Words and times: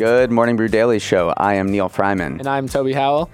Good 0.00 0.30
Morning 0.30 0.56
Brew 0.56 0.68
Daily 0.68 0.98
Show. 0.98 1.34
I 1.36 1.56
am 1.56 1.70
Neal 1.70 1.90
Freyman. 1.90 2.38
And 2.38 2.46
I'm 2.46 2.66
Toby 2.66 2.94
Howell. 2.94 3.28
All 3.28 3.30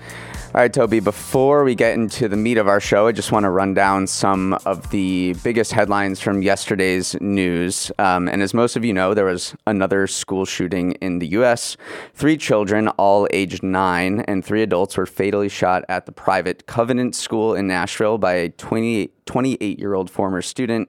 right, 0.52 0.72
Toby, 0.72 0.98
before 0.98 1.62
we 1.62 1.76
get 1.76 1.94
into 1.94 2.26
the 2.26 2.36
meat 2.36 2.58
of 2.58 2.66
our 2.66 2.80
show, 2.80 3.06
I 3.06 3.12
just 3.12 3.30
want 3.30 3.44
to 3.44 3.50
run 3.50 3.72
down 3.72 4.08
some 4.08 4.54
of 4.66 4.90
the 4.90 5.36
biggest 5.44 5.70
headlines 5.70 6.20
from 6.20 6.42
yesterday's 6.42 7.14
news. 7.20 7.92
Um, 8.00 8.26
and 8.26 8.42
as 8.42 8.52
most 8.52 8.74
of 8.74 8.84
you 8.84 8.92
know, 8.92 9.14
there 9.14 9.26
was 9.26 9.54
another 9.68 10.08
school 10.08 10.44
shooting 10.44 10.94
in 10.94 11.20
the 11.20 11.28
U.S. 11.28 11.76
Three 12.14 12.36
children, 12.36 12.88
all 12.88 13.28
aged 13.30 13.62
nine, 13.62 14.22
and 14.22 14.44
three 14.44 14.64
adults 14.64 14.96
were 14.96 15.06
fatally 15.06 15.48
shot 15.48 15.84
at 15.88 16.06
the 16.06 16.10
private 16.10 16.66
Covenant 16.66 17.14
School 17.14 17.54
in 17.54 17.68
Nashville 17.68 18.18
by 18.18 18.32
a 18.32 18.48
28 18.48 19.78
year 19.78 19.94
old 19.94 20.10
former 20.10 20.42
student. 20.42 20.88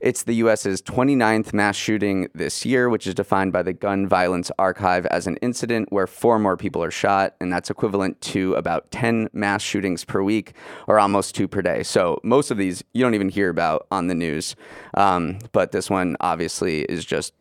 It's 0.00 0.22
the 0.22 0.34
U.S.'s 0.34 0.80
29th 0.82 1.52
mass 1.52 1.74
shooting 1.74 2.28
this 2.34 2.64
year, 2.64 2.88
which 2.88 3.06
is 3.06 3.14
defined 3.14 3.52
by 3.52 3.62
the 3.62 3.72
Gun 3.72 4.06
Violence 4.06 4.50
Archive 4.58 5.06
as 5.06 5.26
an 5.26 5.36
incident 5.38 5.92
where 5.92 6.06
four 6.06 6.38
more 6.38 6.56
people 6.56 6.82
are 6.82 6.90
shot, 6.90 7.34
and 7.40 7.52
that's 7.52 7.70
equivalent 7.70 8.20
to 8.20 8.54
about 8.54 8.90
10 8.90 9.28
mass 9.32 9.62
shootings 9.62 10.04
per 10.04 10.22
week, 10.22 10.54
or 10.86 10.98
almost 11.00 11.34
two 11.34 11.48
per 11.48 11.62
day. 11.62 11.82
So 11.82 12.20
most 12.22 12.50
of 12.50 12.58
these 12.58 12.84
you 12.92 13.02
don't 13.02 13.14
even 13.14 13.28
hear 13.28 13.48
about 13.48 13.86
on 13.90 14.06
the 14.06 14.14
news. 14.14 14.54
Um, 14.94 15.38
but 15.52 15.72
this 15.72 15.90
one 15.90 16.16
obviously 16.20 16.82
is 16.82 17.04
just 17.04 17.34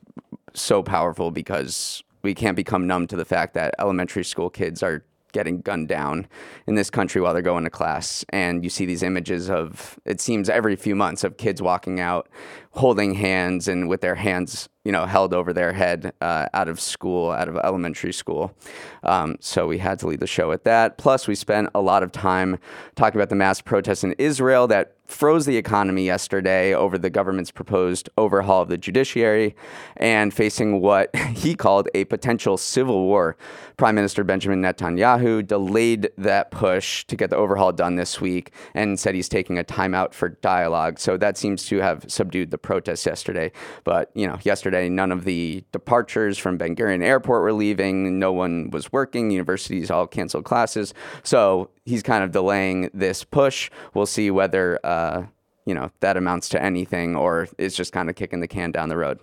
so 0.53 0.81
powerful 0.81 1.31
because 1.31 2.03
we 2.23 2.33
can't 2.33 2.55
become 2.55 2.87
numb 2.87 3.07
to 3.07 3.15
the 3.15 3.25
fact 3.25 3.53
that 3.53 3.75
elementary 3.79 4.23
school 4.23 4.49
kids 4.49 4.81
are 4.81 5.03
getting 5.31 5.61
gunned 5.61 5.87
down 5.87 6.27
in 6.67 6.75
this 6.75 6.89
country 6.89 7.21
while 7.21 7.33
they're 7.33 7.41
going 7.41 7.63
to 7.63 7.69
class. 7.69 8.25
And 8.29 8.63
you 8.63 8.69
see 8.69 8.85
these 8.85 9.03
images 9.03 9.49
of, 9.49 9.99
it 10.05 10.21
seems 10.21 10.49
every 10.49 10.75
few 10.75 10.95
months, 10.95 11.23
of 11.23 11.37
kids 11.37 11.61
walking 11.61 11.99
out 11.99 12.29
holding 12.71 13.15
hands 13.15 13.67
and 13.67 13.89
with 13.89 14.01
their 14.01 14.15
hands, 14.15 14.69
you 14.87 14.93
know, 14.93 15.05
held 15.05 15.33
over 15.33 15.51
their 15.51 15.73
head 15.73 16.13
uh, 16.21 16.47
out 16.53 16.69
of 16.69 16.79
school, 16.79 17.31
out 17.31 17.49
of 17.49 17.57
elementary 17.57 18.13
school. 18.13 18.55
Um, 19.03 19.35
so 19.41 19.67
we 19.67 19.79
had 19.79 19.99
to 19.99 20.07
lead 20.07 20.21
the 20.21 20.27
show 20.27 20.47
with 20.47 20.63
that. 20.63 20.97
Plus, 20.97 21.27
we 21.27 21.35
spent 21.35 21.67
a 21.75 21.81
lot 21.81 22.03
of 22.03 22.13
time 22.13 22.57
talking 22.95 23.19
about 23.19 23.27
the 23.27 23.35
mass 23.35 23.59
protests 23.59 24.05
in 24.05 24.13
Israel 24.13 24.65
that 24.67 24.93
froze 25.07 25.45
the 25.45 25.55
economy 25.55 26.05
yesterday 26.05 26.73
over 26.73 26.97
the 26.97 27.09
government's 27.09 27.49
proposed 27.49 28.09
overhaul 28.17 28.63
of 28.63 28.67
the 28.67 28.77
judiciary 28.77 29.55
and 29.95 30.33
facing 30.33 30.81
what 30.81 31.15
he 31.33 31.55
called 31.55 31.87
a 31.95 32.03
potential 32.05 32.57
civil 32.57 33.03
war. 33.03 33.37
Prime 33.77 33.95
Minister 33.95 34.23
Benjamin 34.23 34.61
Netanyahu 34.61 35.45
delayed 35.45 36.09
that 36.17 36.51
push 36.51 37.05
to 37.05 37.15
get 37.15 37.29
the 37.29 37.37
overhaul 37.37 37.71
done 37.71 37.95
this 37.95 38.19
week 38.19 38.51
and 38.73 38.99
said 38.99 39.15
he's 39.15 39.29
taking 39.29 39.57
a 39.57 39.63
timeout 39.63 40.13
for 40.13 40.29
dialogue. 40.29 40.99
So 40.99 41.15
that 41.17 41.37
seems 41.37 41.65
to 41.67 41.77
have 41.77 42.05
subdued 42.07 42.51
the 42.51 42.57
protests 42.57 43.05
yesterday. 43.05 43.51
But, 43.83 44.11
you 44.13 44.27
know, 44.27 44.39
yesterday, 44.43 44.76
none 44.85 45.11
of 45.11 45.23
the 45.23 45.63
departures 45.71 46.37
from 46.37 46.57
Ben 46.57 46.75
Gurion 46.75 47.03
Airport 47.03 47.41
were 47.41 47.53
leaving. 47.53 48.19
No 48.19 48.31
one 48.31 48.69
was 48.69 48.91
working. 48.91 49.31
Universities 49.31 49.91
all 49.91 50.07
canceled 50.07 50.45
classes. 50.45 50.93
So 51.23 51.69
he's 51.85 52.03
kind 52.03 52.23
of 52.23 52.31
delaying 52.31 52.89
this 52.93 53.23
push. 53.23 53.69
We'll 53.93 54.05
see 54.05 54.31
whether, 54.31 54.79
uh, 54.83 55.23
you 55.65 55.73
know, 55.73 55.91
that 55.99 56.17
amounts 56.17 56.49
to 56.49 56.61
anything 56.61 57.15
or 57.15 57.47
it's 57.57 57.75
just 57.75 57.91
kind 57.91 58.09
of 58.09 58.15
kicking 58.15 58.39
the 58.39 58.47
can 58.47 58.71
down 58.71 58.89
the 58.89 58.97
road 58.97 59.19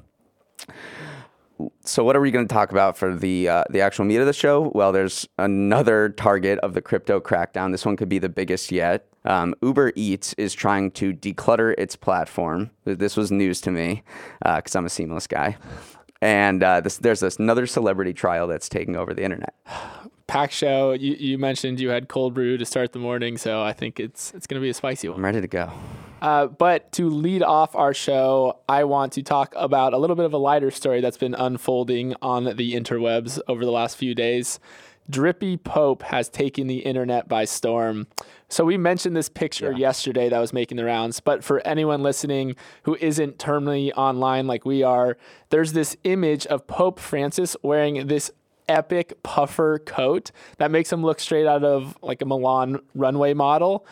so 1.84 2.04
what 2.04 2.16
are 2.16 2.21
we 2.21 2.31
going 2.31 2.47
to 2.47 2.53
talk 2.53 2.72
about 2.72 2.97
for 2.97 3.15
the 3.15 3.48
uh, 3.48 3.65
the 3.71 3.81
actual 3.81 4.04
meat 4.04 4.16
of 4.16 4.26
the 4.26 4.32
show? 4.32 4.72
Well, 4.75 4.92
there's 4.92 5.28
another 5.38 6.09
target 6.09 6.59
of 6.60 6.75
the 6.75 6.82
crypto 6.82 7.21
crackdown. 7.21 7.72
This 7.72 7.86
one 7.86 7.97
could 7.97 8.09
be 8.09 8.19
the 8.19 8.28
biggest 8.28 8.72
yet. 8.72 9.06
Um, 9.25 9.55
Uber 9.62 9.93
Eats 9.95 10.35
is 10.35 10.55
trying 10.55 10.91
to 10.93 11.12
declutter 11.12 11.75
its 11.79 11.97
platform. 11.97 12.71
This 12.85 13.17
was 13.17 13.31
news 13.31 13.61
to 13.62 13.71
me 13.71 14.03
because 14.43 14.77
uh, 14.77 14.79
I'm 14.79 14.87
a 14.87 14.91
seamless 14.91 15.27
guy. 15.27 15.57
And 16.21 16.62
uh, 16.62 16.81
this, 16.81 16.99
there's 16.99 17.21
this 17.21 17.37
another 17.37 17.67
celebrity 17.67 18.15
trial 18.15 18.47
that's 18.47 18.69
taking 18.69 18.97
over 18.97 19.13
the 19.13 19.23
internet. 19.23 19.55
Pack 20.27 20.53
show. 20.53 20.93
You, 20.93 21.15
you 21.15 21.37
mentioned 21.37 21.79
you 21.79 21.91
had 21.91 22.09
cold 22.09 22.33
brew 22.33 22.57
to 22.57 22.65
start 22.65 22.93
the 22.93 22.99
morning, 22.99 23.37
so 23.37 23.63
I 23.63 23.75
think 23.75 24.01
it's 24.01 24.33
it's 24.33 24.47
going 24.47 24.59
to 24.59 24.65
be 24.65 24.71
a 24.71 24.75
spicy 24.75 25.07
one. 25.09 25.19
I'm 25.19 25.25
ready 25.25 25.43
to 25.43 25.47
go. 25.47 25.71
Uh, 26.23 26.47
but 26.47 26.91
to 26.93 27.11
lead 27.11 27.43
off 27.43 27.77
our 27.77 27.93
show, 27.93 28.59
I 28.67 28.84
want 28.84 29.13
to 29.13 29.23
talk 29.23 29.53
about 29.55 29.93
a 29.93 29.99
little 29.99 30.17
bit 30.17 30.25
of 30.25 30.33
a 30.33 30.39
lighter 30.39 30.71
story 30.71 31.03
that's 31.03 31.19
been 31.19 31.34
unfolding 31.34 32.15
on 32.23 32.45
the 32.45 32.73
interwebs 32.73 33.39
over 33.47 33.67
the 33.67 33.71
last 33.71 33.99
few 33.99 34.15
days. 34.15 34.59
Drippy 35.10 35.56
Pope 35.56 36.03
has 36.03 36.28
taken 36.28 36.66
the 36.66 36.78
internet 36.78 37.28
by 37.28 37.44
storm. 37.44 38.06
So 38.48 38.65
we 38.65 38.76
mentioned 38.76 39.16
this 39.16 39.28
picture 39.28 39.72
yeah. 39.72 39.78
yesterday 39.78 40.28
that 40.28 40.38
was 40.38 40.53
making 40.53 40.76
the 40.76 40.84
rounds, 40.84 41.20
but 41.20 41.44
for 41.44 41.60
anyone 41.66 42.03
listening 42.03 42.56
who 42.84 42.97
isn't 43.00 43.38
terminally 43.38 43.92
online 43.97 44.47
like 44.47 44.65
we 44.65 44.82
are, 44.82 45.16
there's 45.50 45.72
this 45.72 45.97
image 46.04 46.47
of 46.47 46.66
Pope 46.66 46.98
Francis 46.98 47.56
wearing 47.62 48.06
this 48.06 48.31
epic 48.69 49.22
puffer 49.22 49.78
coat 49.78 50.31
that 50.56 50.70
makes 50.70 50.91
him 50.91 51.03
look 51.03 51.21
straight 51.21 51.47
out 51.47 51.65
of 51.65 51.98
like 52.03 52.22
a 52.22 52.25
Milan 52.25 52.81
runway 52.94 53.34
model 53.34 53.86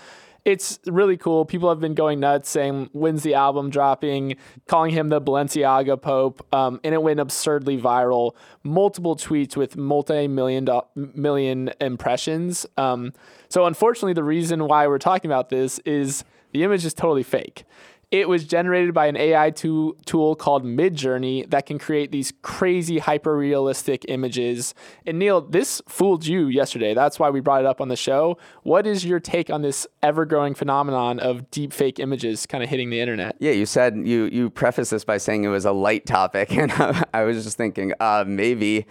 it's 0.45 0.81
really 0.87 1.17
cool. 1.17 1.45
People 1.45 1.69
have 1.69 1.79
been 1.79 1.95
going 1.95 2.21
nuts 2.21 2.49
saying, 2.49 2.91
when's 2.93 3.23
the 3.23 3.35
album 3.35 3.71
dropping? 3.71 4.37
Calling 4.67 4.91
him 4.91 5.09
the 5.09 5.21
Balenciaga 5.21 6.01
Pope. 6.01 6.47
Um, 6.53 6.81
and 6.83 6.95
it 6.95 7.03
went 7.03 7.21
absurdly 7.21 7.79
viral. 7.81 8.33
Multiple 8.65 9.17
tweets 9.17 9.57
with 9.57 9.77
multi 9.77 10.27
million 10.27 10.65
do- 10.65 10.83
million 10.95 11.71
impressions. 11.81 12.67
Um, 12.77 13.13
so, 13.49 13.67
unfortunately, 13.67 14.15
the 14.15 14.25
reason 14.25 14.67
why 14.67 14.87
we're 14.87 14.99
talking 14.99 15.31
about 15.31 15.49
this 15.49 15.79
is 15.81 16.25
the 16.53 16.65
image 16.65 16.85
is 16.85 16.95
totally 16.95 17.23
fake. 17.23 17.65
It 18.13 18.29
was 18.29 18.45
generated 18.45 18.93
by 18.93 19.07
an 19.07 19.17
AI 19.17 19.49
tool, 19.49 19.97
tool 20.05 20.37
called 20.37 20.67
Midjourney 20.67 21.49
that 21.49 21.65
can 21.65 21.79
create 21.79 22.13
these 22.13 22.31
crazy 22.43 22.99
hyper 22.99 23.35
realistic 23.35 24.05
images. 24.07 24.75
And 25.07 25.19
Neal, 25.19 25.41
this 25.41 25.81
fooled 25.89 26.27
you 26.27 26.49
yesterday. 26.49 26.93
That's 26.93 27.19
why 27.19 27.31
we 27.31 27.41
brought 27.41 27.63
it 27.63 27.67
up 27.67 27.81
on 27.81 27.89
the 27.89 27.97
show. 27.97 28.37
What 28.65 28.87
is 28.87 29.03
your 29.07 29.19
take 29.19 29.49
on 29.49 29.63
this 29.63 29.87
ever 30.03 30.27
growing 30.27 30.53
phenomenon 30.55 31.21
of 31.21 31.51
deep 31.51 31.73
fake 31.73 31.99
images 31.99 32.45
kind 32.45 32.63
of 32.63 32.69
hitting 32.69 32.91
the 32.91 33.01
internet? 33.01 33.37
Yeah, 33.39 33.53
you 33.53 33.65
said 33.65 33.97
you 33.97 34.25
you 34.27 34.51
prefaced 34.51 34.91
this 34.91 35.07
by 35.07 35.17
saying 35.17 35.45
it 35.45 35.49
was 35.49 35.65
a 35.65 35.73
light 35.73 36.05
topic, 36.05 36.53
and 36.57 36.71
I 37.15 37.23
was 37.23 37.43
just 37.45 37.57
thinking 37.57 37.95
uh, 37.99 38.25
maybe 38.27 38.87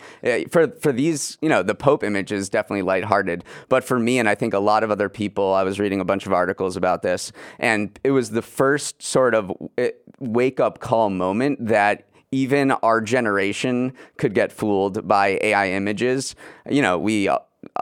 for 0.49 0.69
for 0.79 0.91
these, 0.91 1.37
you 1.43 1.49
know, 1.49 1.61
the 1.61 1.75
Pope 1.75 2.03
image 2.03 2.31
is 2.31 2.49
definitely 2.49 2.81
lighthearted, 2.81 3.43
but 3.69 3.83
for 3.83 3.99
me 3.99 4.17
and 4.17 4.27
I 4.27 4.33
think 4.33 4.55
a 4.55 4.59
lot 4.59 4.83
of 4.83 4.89
other 4.89 5.09
people, 5.09 5.53
I 5.53 5.61
was 5.61 5.79
reading 5.79 6.01
a 6.01 6.05
bunch 6.05 6.25
of 6.25 6.33
articles 6.33 6.75
about 6.75 7.03
this, 7.03 7.31
and 7.59 7.99
it 8.03 8.09
was 8.09 8.31
the 8.31 8.41
first 8.41 9.10
sort 9.11 9.35
of 9.35 9.51
eh, 9.77 9.91
wake 10.19 10.59
up 10.59 10.79
call 10.79 11.09
moment 11.09 11.67
that 11.67 12.07
even 12.31 12.71
our 12.71 13.01
generation 13.01 13.91
could 14.17 14.33
get 14.33 14.53
fooled 14.53 15.05
by 15.05 15.37
AI 15.41 15.71
images. 15.71 16.33
You 16.69 16.81
know, 16.81 16.97
we 16.97 17.29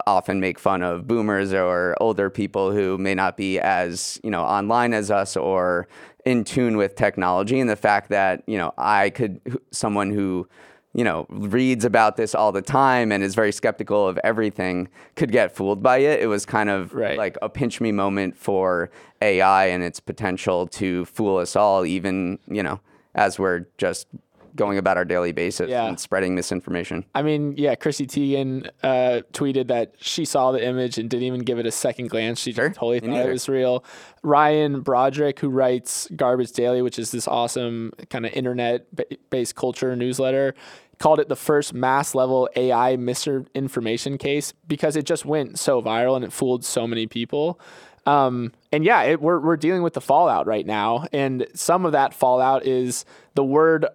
often 0.08 0.40
make 0.40 0.58
fun 0.58 0.82
of 0.82 1.08
boomers 1.08 1.54
or 1.54 1.96
older 2.02 2.32
people 2.32 2.72
who 2.72 2.98
may 2.98 3.14
not 3.14 3.38
be 3.38 3.60
as, 3.60 4.20
you 4.24 4.32
know, 4.32 4.42
online 4.42 4.92
as 4.94 5.12
us 5.12 5.38
or 5.38 5.88
in 6.26 6.44
tune 6.44 6.78
with 6.78 6.96
technology 6.96 7.60
and 7.60 7.70
the 7.70 7.76
fact 7.76 8.10
that, 8.10 8.44
you 8.48 8.58
know, 8.58 8.74
I 8.78 9.12
could 9.12 9.40
someone 9.72 10.10
who 10.10 10.48
you 10.94 11.04
know, 11.04 11.28
reads 11.30 11.86
about 11.86 12.18
this 12.18 12.34
all 12.34 12.52
the 12.52 12.62
time 12.62 13.12
and 13.12 13.24
is 13.24 13.36
very 13.36 13.52
skeptical 13.52 14.08
of 14.08 14.18
everything 14.24 14.90
could 15.16 15.32
get 15.32 15.56
fooled 15.56 15.84
by 15.84 15.98
it. 15.98 16.20
It 16.20 16.28
was 16.28 16.46
kind 16.46 16.70
of 16.70 16.94
right. 16.94 17.18
like 17.18 17.38
a 17.42 17.50
pinch 17.50 17.80
me 17.80 17.92
moment 17.92 18.36
for 18.36 18.90
AI 19.22 19.68
and 19.68 19.84
its 19.84 20.00
potential 20.00 20.66
to 20.68 21.06
fool 21.06 21.38
us 21.38 21.56
all, 21.56 21.86
even, 21.86 22.40
you 22.48 22.64
know, 22.64 22.80
as 23.14 23.38
we're 23.38 23.68
just 23.78 24.08
going 24.56 24.78
about 24.78 24.98
our 24.98 25.06
daily 25.06 25.32
basis 25.32 25.70
yeah. 25.70 25.86
and 25.86 26.00
spreading 26.00 26.36
misinformation. 26.36 27.06
I 27.16 27.22
mean, 27.22 27.56
yeah, 27.58 27.76
Chrissy 27.76 28.08
Teigen 28.08 28.70
uh, 28.84 29.22
tweeted 29.34 29.68
that 29.68 29.94
she 30.00 30.26
saw 30.26 30.52
the 30.52 30.64
image 30.64 30.98
and 30.98 31.10
didn't 31.10 31.24
even 31.24 31.42
give 31.42 31.60
it 31.60 31.66
a 31.66 31.72
second 31.72 32.10
glance. 32.10 32.40
She 32.40 32.54
sure. 32.54 32.70
totally 32.70 33.00
thought 33.00 33.26
it 33.26 33.30
was 33.30 33.50
real. 33.50 33.84
Ryan 34.24 34.82
Broderick, 34.82 35.40
who 35.40 35.50
writes 35.50 36.08
Garbage 36.16 36.52
Daily, 36.52 36.82
which 36.82 37.00
is 37.00 37.12
this 37.12 37.28
awesome 37.28 37.92
kind 38.10 38.26
of 38.26 38.34
internet 38.34 38.86
based 39.30 39.56
culture 39.56 39.96
newsletter, 39.96 40.54
called 41.00 41.20
it 41.20 41.30
the 41.30 41.36
first 41.36 41.74
mass 41.74 42.14
level 42.14 42.50
AI 42.56 42.98
misinformation 42.98 44.18
case 44.18 44.54
because 44.68 44.96
it 44.96 45.06
just 45.06 45.26
went 45.26 45.58
so 45.58 45.82
viral 45.82 46.16
and 46.16 46.26
it 46.26 46.34
fooled 46.34 46.64
so 46.66 46.86
many 46.86 47.08
people. 47.08 47.60
Um, 48.06 48.54
and 48.72 48.84
yeah, 48.84 49.04
it, 49.04 49.22
we're, 49.22 49.40
we're 49.40 49.58
dealing 49.58 49.84
with 49.84 49.94
the 49.94 50.02
fallout 50.02 50.48
right 50.48 50.66
now. 50.66 51.06
And 51.12 51.48
some 51.54 51.86
of 51.86 51.92
that 51.92 52.14
fallout 52.14 52.66
is 52.66 53.06
the 53.36 53.44
word 53.44 53.86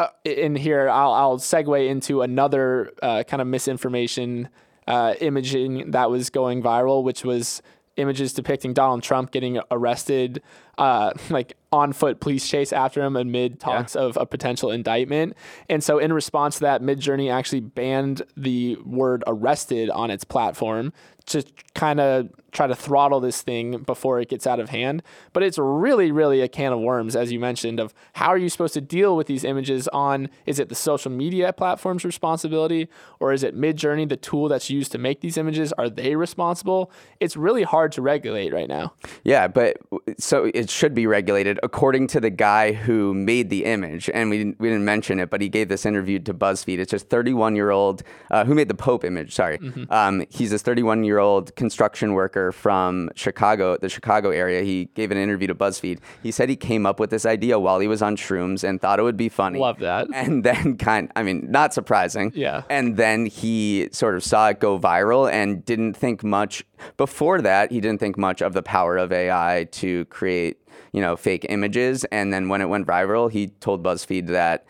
uh, 0.00 0.08
in 0.24 0.56
here. 0.56 0.88
I'll, 0.88 1.12
I'll 1.12 1.38
segue 1.38 1.88
into 1.88 2.22
another 2.22 2.92
uh, 3.02 3.22
kind 3.24 3.40
of 3.40 3.46
misinformation 3.48 4.48
uh, 4.86 5.14
imaging 5.20 5.90
that 5.90 6.10
was 6.10 6.30
going 6.30 6.62
viral, 6.62 7.04
which 7.04 7.24
was 7.24 7.60
images 7.96 8.32
depicting 8.32 8.72
Donald 8.72 9.02
Trump 9.02 9.30
getting 9.30 9.60
arrested, 9.70 10.42
uh, 10.78 11.12
like 11.30 11.56
on 11.72 11.92
foot 11.92 12.20
police 12.20 12.48
chase 12.48 12.72
after 12.72 13.00
him 13.02 13.16
amid 13.16 13.60
talks 13.60 13.94
yeah. 13.94 14.02
of 14.02 14.16
a 14.16 14.26
potential 14.26 14.70
indictment. 14.70 15.36
And 15.68 15.82
so, 15.82 15.98
in 15.98 16.12
response 16.12 16.56
to 16.56 16.60
that, 16.62 16.82
Midjourney 16.82 17.32
actually 17.32 17.60
banned 17.60 18.22
the 18.36 18.76
word 18.84 19.22
arrested 19.26 19.90
on 19.90 20.10
its 20.10 20.24
platform 20.24 20.92
to 21.26 21.44
kind 21.74 22.00
of 22.00 22.28
try 22.50 22.66
to 22.66 22.74
throttle 22.74 23.20
this 23.20 23.42
thing 23.42 23.78
before 23.82 24.20
it 24.20 24.28
gets 24.28 24.46
out 24.46 24.58
of 24.58 24.70
hand. 24.70 25.02
But 25.32 25.44
it's 25.44 25.58
really, 25.58 26.10
really 26.10 26.40
a 26.40 26.48
can 26.48 26.72
of 26.72 26.80
worms, 26.80 27.14
as 27.14 27.30
you 27.30 27.38
mentioned, 27.38 27.78
of 27.78 27.94
how 28.14 28.28
are 28.28 28.38
you 28.38 28.48
supposed 28.48 28.74
to 28.74 28.80
deal 28.80 29.16
with 29.16 29.28
these 29.28 29.44
images 29.44 29.86
on 29.88 30.28
is 30.46 30.58
it 30.58 30.68
the 30.68 30.74
social 30.74 31.12
media 31.12 31.52
platform's 31.52 32.04
responsibility 32.04 32.88
or 33.20 33.32
is 33.32 33.44
it 33.44 33.56
Midjourney, 33.56 34.08
the 34.08 34.16
tool 34.16 34.48
that's 34.48 34.70
used 34.70 34.90
to 34.92 34.98
make 34.98 35.20
these 35.20 35.36
images? 35.36 35.72
Are 35.74 35.88
they 35.88 36.16
responsible? 36.16 36.90
It's 37.20 37.36
really 37.36 37.62
hard 37.62 37.92
to 37.92 38.02
regulate 38.02 38.52
right 38.52 38.68
now. 38.68 38.94
Yeah, 39.22 39.46
but 39.46 39.76
so 40.18 40.50
it 40.52 40.68
should 40.68 40.94
be 40.94 41.06
regulated 41.06 41.59
according 41.62 42.06
to 42.08 42.20
the 42.20 42.30
guy 42.30 42.72
who 42.72 43.14
made 43.14 43.50
the 43.50 43.64
image. 43.64 44.10
And 44.12 44.30
we 44.30 44.38
didn't, 44.38 44.60
we 44.60 44.68
didn't 44.68 44.84
mention 44.84 45.18
it, 45.20 45.30
but 45.30 45.40
he 45.40 45.48
gave 45.48 45.68
this 45.68 45.86
interview 45.86 46.18
to 46.20 46.34
BuzzFeed. 46.34 46.78
It's 46.78 46.90
just 46.90 47.08
31 47.08 47.56
year 47.56 47.70
old 47.70 48.02
uh, 48.30 48.44
who 48.44 48.54
made 48.54 48.68
the 48.68 48.74
Pope 48.74 49.04
image. 49.04 49.34
Sorry. 49.34 49.58
Mm-hmm. 49.58 49.92
Um, 49.92 50.24
he's 50.30 50.50
this 50.50 50.62
31 50.62 51.04
year 51.04 51.18
old 51.18 51.54
construction 51.56 52.14
worker 52.14 52.52
from 52.52 53.10
Chicago, 53.14 53.76
the 53.76 53.88
Chicago 53.88 54.30
area. 54.30 54.62
He 54.62 54.86
gave 54.94 55.10
an 55.10 55.18
interview 55.18 55.48
to 55.48 55.54
BuzzFeed. 55.54 56.00
He 56.22 56.30
said 56.30 56.48
he 56.48 56.56
came 56.56 56.86
up 56.86 57.00
with 57.00 57.10
this 57.10 57.26
idea 57.26 57.58
while 57.58 57.80
he 57.80 57.88
was 57.88 58.02
on 58.02 58.16
shrooms 58.16 58.66
and 58.66 58.80
thought 58.80 58.98
it 58.98 59.02
would 59.02 59.16
be 59.16 59.28
funny. 59.28 59.58
Love 59.58 59.78
that. 59.80 60.08
And 60.20 60.44
then 60.44 60.76
kind 60.76 61.10
I 61.16 61.22
mean, 61.22 61.50
not 61.50 61.72
surprising. 61.72 62.32
Yeah. 62.34 62.62
And 62.68 62.96
then 62.96 63.26
he 63.26 63.88
sort 63.90 64.14
of 64.16 64.22
saw 64.22 64.48
it 64.48 64.60
go 64.60 64.78
viral 64.78 65.30
and 65.30 65.64
didn't 65.64 65.94
think 65.94 66.22
much 66.22 66.64
before 66.96 67.40
that, 67.42 67.70
he 67.70 67.80
didn't 67.80 68.00
think 68.00 68.16
much 68.16 68.42
of 68.42 68.52
the 68.52 68.62
power 68.62 68.96
of 68.96 69.12
AI 69.12 69.68
to 69.72 70.04
create, 70.06 70.58
you 70.92 71.00
know, 71.00 71.16
fake 71.16 71.46
images. 71.48 72.04
And 72.06 72.32
then 72.32 72.48
when 72.48 72.60
it 72.60 72.68
went 72.68 72.86
viral, 72.86 73.30
he 73.30 73.48
told 73.48 73.82
BuzzFeed 73.82 74.28
that 74.28 74.66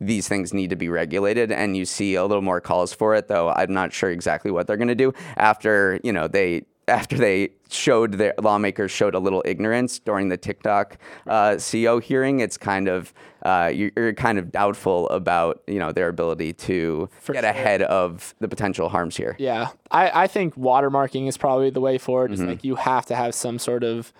these 0.00 0.26
things 0.26 0.52
need 0.52 0.70
to 0.70 0.76
be 0.76 0.88
regulated 0.88 1.52
and 1.52 1.76
you 1.76 1.84
see 1.84 2.16
a 2.16 2.24
little 2.24 2.42
more 2.42 2.60
calls 2.60 2.92
for 2.92 3.14
it 3.14 3.28
though 3.28 3.50
i'm 3.50 3.72
not 3.72 3.92
sure 3.92 4.10
exactly 4.10 4.50
what 4.50 4.66
they're 4.66 4.76
going 4.76 4.88
to 4.88 4.96
do 4.96 5.12
after 5.36 6.00
you 6.02 6.12
know 6.12 6.26
they 6.26 6.64
after 6.88 7.16
they 7.16 7.50
showed 7.70 8.12
their 8.14 8.34
lawmakers 8.40 8.90
showed 8.90 9.14
a 9.14 9.18
little 9.18 9.42
ignorance 9.44 9.98
during 9.98 10.28
the 10.28 10.36
TikTok 10.36 10.98
uh, 11.26 11.52
CEO 11.52 12.02
hearing, 12.02 12.40
it's 12.40 12.56
kind 12.56 12.88
of 12.88 13.14
uh, 13.44 13.70
you're, 13.72 13.90
you're, 13.96 14.12
kind 14.12 14.38
of 14.38 14.52
doubtful 14.52 15.08
about 15.08 15.62
you 15.66 15.78
know 15.78 15.92
their 15.92 16.08
ability 16.08 16.52
to 16.52 17.08
For 17.20 17.32
get 17.32 17.42
sure. 17.42 17.50
ahead 17.50 17.82
of 17.82 18.34
the 18.40 18.48
potential 18.48 18.88
harms 18.88 19.16
here. 19.16 19.36
Yeah, 19.38 19.68
I, 19.90 20.24
I 20.24 20.26
think 20.26 20.54
watermarking 20.54 21.28
is 21.28 21.36
probably 21.36 21.70
the 21.70 21.80
way 21.80 21.98
forward. 21.98 22.32
Mm-hmm. 22.32 22.46
like 22.46 22.64
you 22.64 22.76
have 22.76 23.06
to 23.06 23.16
have 23.16 23.34
some 23.34 23.58
sort 23.58 23.84
of 23.84 24.12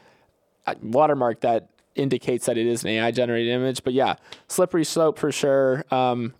watermark 0.82 1.40
that 1.40 1.68
indicates 1.94 2.46
that 2.46 2.56
it 2.56 2.66
is 2.66 2.84
an 2.84 2.90
AI 2.90 3.10
generated 3.10 3.52
image. 3.52 3.84
But 3.84 3.92
yeah, 3.92 4.14
slippery 4.48 4.84
slope 4.84 5.18
for 5.18 5.30
sure. 5.32 5.84
Um, 5.90 6.34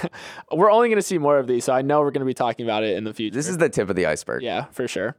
we're 0.52 0.70
only 0.70 0.88
going 0.88 0.96
to 0.96 1.02
see 1.02 1.18
more 1.18 1.38
of 1.38 1.46
these, 1.46 1.64
so 1.64 1.72
I 1.72 1.82
know 1.82 2.00
we're 2.00 2.10
going 2.10 2.20
to 2.20 2.26
be 2.26 2.34
talking 2.34 2.66
about 2.66 2.84
it 2.84 2.96
in 2.96 3.04
the 3.04 3.14
future. 3.14 3.34
This 3.34 3.48
is 3.48 3.58
the 3.58 3.68
tip 3.68 3.88
of 3.88 3.96
the 3.96 4.06
iceberg. 4.06 4.42
Yeah, 4.42 4.64
for 4.66 4.86
sure. 4.88 5.16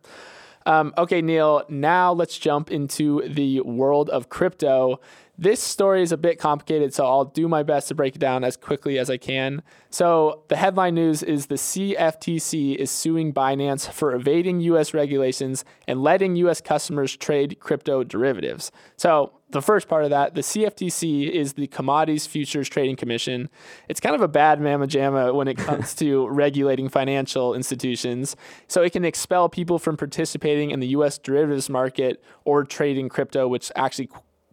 Um, 0.65 0.93
okay, 0.97 1.21
Neal, 1.21 1.63
now 1.69 2.11
let's 2.13 2.37
jump 2.37 2.69
into 2.69 3.27
the 3.27 3.61
world 3.61 4.09
of 4.09 4.29
crypto. 4.29 4.99
This 5.41 5.63
story 5.63 6.01
is 6.01 6.11
a 6.11 6.17
bit 6.17 6.37
complicated, 6.37 6.93
so 6.93 7.05
I'll 7.05 7.23
do 7.23 7.47
my 7.47 7.63
best 7.63 7.87
to 7.87 7.95
break 7.95 8.17
it 8.17 8.19
down 8.19 8.43
as 8.43 8.57
quickly 8.57 8.99
as 8.99 9.09
I 9.09 9.15
can. 9.15 9.63
So, 9.89 10.43
the 10.49 10.57
headline 10.57 10.95
news 10.95 11.23
is 11.23 11.45
the 11.45 11.55
CFTC 11.55 12.75
is 12.75 12.91
suing 12.91 13.33
Binance 13.33 13.89
for 13.89 14.13
evading 14.13 14.59
US 14.59 14.93
regulations 14.93 15.63
and 15.87 16.03
letting 16.03 16.35
US 16.35 16.59
customers 16.59 17.15
trade 17.15 17.57
crypto 17.61 18.03
derivatives. 18.03 18.69
So, 18.97 19.31
the 19.51 19.61
first 19.61 19.87
part 19.87 20.03
of 20.03 20.09
that, 20.09 20.35
the 20.35 20.41
CFTC 20.41 21.31
is 21.31 21.53
the 21.53 21.67
Commodities 21.67 22.27
Futures 22.27 22.67
Trading 22.67 22.97
Commission. 22.97 23.49
It's 23.87 24.01
kind 24.01 24.15
of 24.15 24.21
a 24.21 24.27
bad 24.27 24.59
mamma 24.59 24.87
jamma 24.87 25.33
when 25.33 25.47
it 25.47 25.57
comes 25.57 25.95
to 25.95 26.27
regulating 26.29 26.89
financial 26.89 27.55
institutions. 27.55 28.35
So 28.67 28.83
it 28.83 28.91
can 28.91 29.05
expel 29.05 29.49
people 29.49 29.79
from 29.79 29.97
participating 29.97 30.69
in 30.69 30.81
the 30.81 30.87
US 30.89 31.17
derivatives 31.17 31.69
market 31.69 32.21
or 32.43 32.63
trading 32.63 33.09
crypto, 33.09 33.47
which 33.47 33.71
actually 33.75 34.09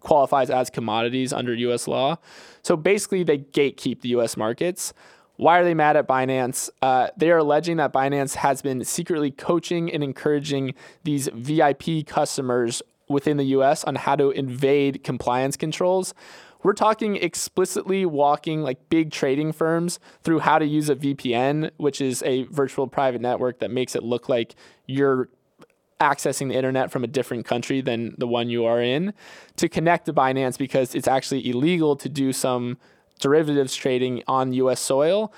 qualifies 0.06 0.50
as 0.50 0.70
commodities 0.70 1.32
under 1.32 1.52
US 1.52 1.88
law. 1.88 2.16
So 2.62 2.76
basically, 2.76 3.24
they 3.24 3.38
gatekeep 3.38 4.02
the 4.02 4.10
US 4.10 4.36
markets. 4.36 4.94
Why 5.34 5.58
are 5.58 5.64
they 5.64 5.74
mad 5.74 5.96
at 5.96 6.06
Binance? 6.06 6.70
Uh, 6.80 7.08
they 7.16 7.28
are 7.32 7.38
alleging 7.38 7.76
that 7.78 7.92
Binance 7.92 8.36
has 8.36 8.62
been 8.62 8.84
secretly 8.84 9.32
coaching 9.32 9.92
and 9.92 10.04
encouraging 10.04 10.74
these 11.02 11.28
VIP 11.34 12.06
customers 12.06 12.82
within 13.08 13.36
the 13.36 13.46
US 13.56 13.82
on 13.82 13.96
how 13.96 14.14
to 14.14 14.30
invade 14.30 15.02
compliance 15.02 15.56
controls. 15.56 16.14
We're 16.62 16.72
talking 16.72 17.16
explicitly 17.16 18.06
walking 18.06 18.62
like 18.62 18.88
big 18.88 19.10
trading 19.10 19.52
firms 19.52 19.98
through 20.22 20.38
how 20.38 20.60
to 20.60 20.64
use 20.64 20.88
a 20.88 20.94
VPN, 20.94 21.72
which 21.78 22.00
is 22.00 22.22
a 22.22 22.44
virtual 22.44 22.86
private 22.86 23.20
network 23.20 23.58
that 23.58 23.72
makes 23.72 23.96
it 23.96 24.04
look 24.04 24.28
like 24.28 24.54
you're 24.86 25.28
accessing 26.00 26.48
the 26.48 26.54
internet 26.54 26.90
from 26.90 27.04
a 27.04 27.06
different 27.06 27.46
country 27.46 27.80
than 27.80 28.14
the 28.18 28.26
one 28.26 28.48
you 28.48 28.64
are 28.64 28.82
in 28.82 29.14
to 29.56 29.68
connect 29.68 30.06
to 30.06 30.12
Binance 30.12 30.58
because 30.58 30.94
it's 30.94 31.08
actually 31.08 31.48
illegal 31.48 31.96
to 31.96 32.08
do 32.08 32.32
some 32.32 32.78
derivatives 33.20 33.74
trading 33.74 34.22
on 34.26 34.52
US 34.52 34.80
soil. 34.80 35.32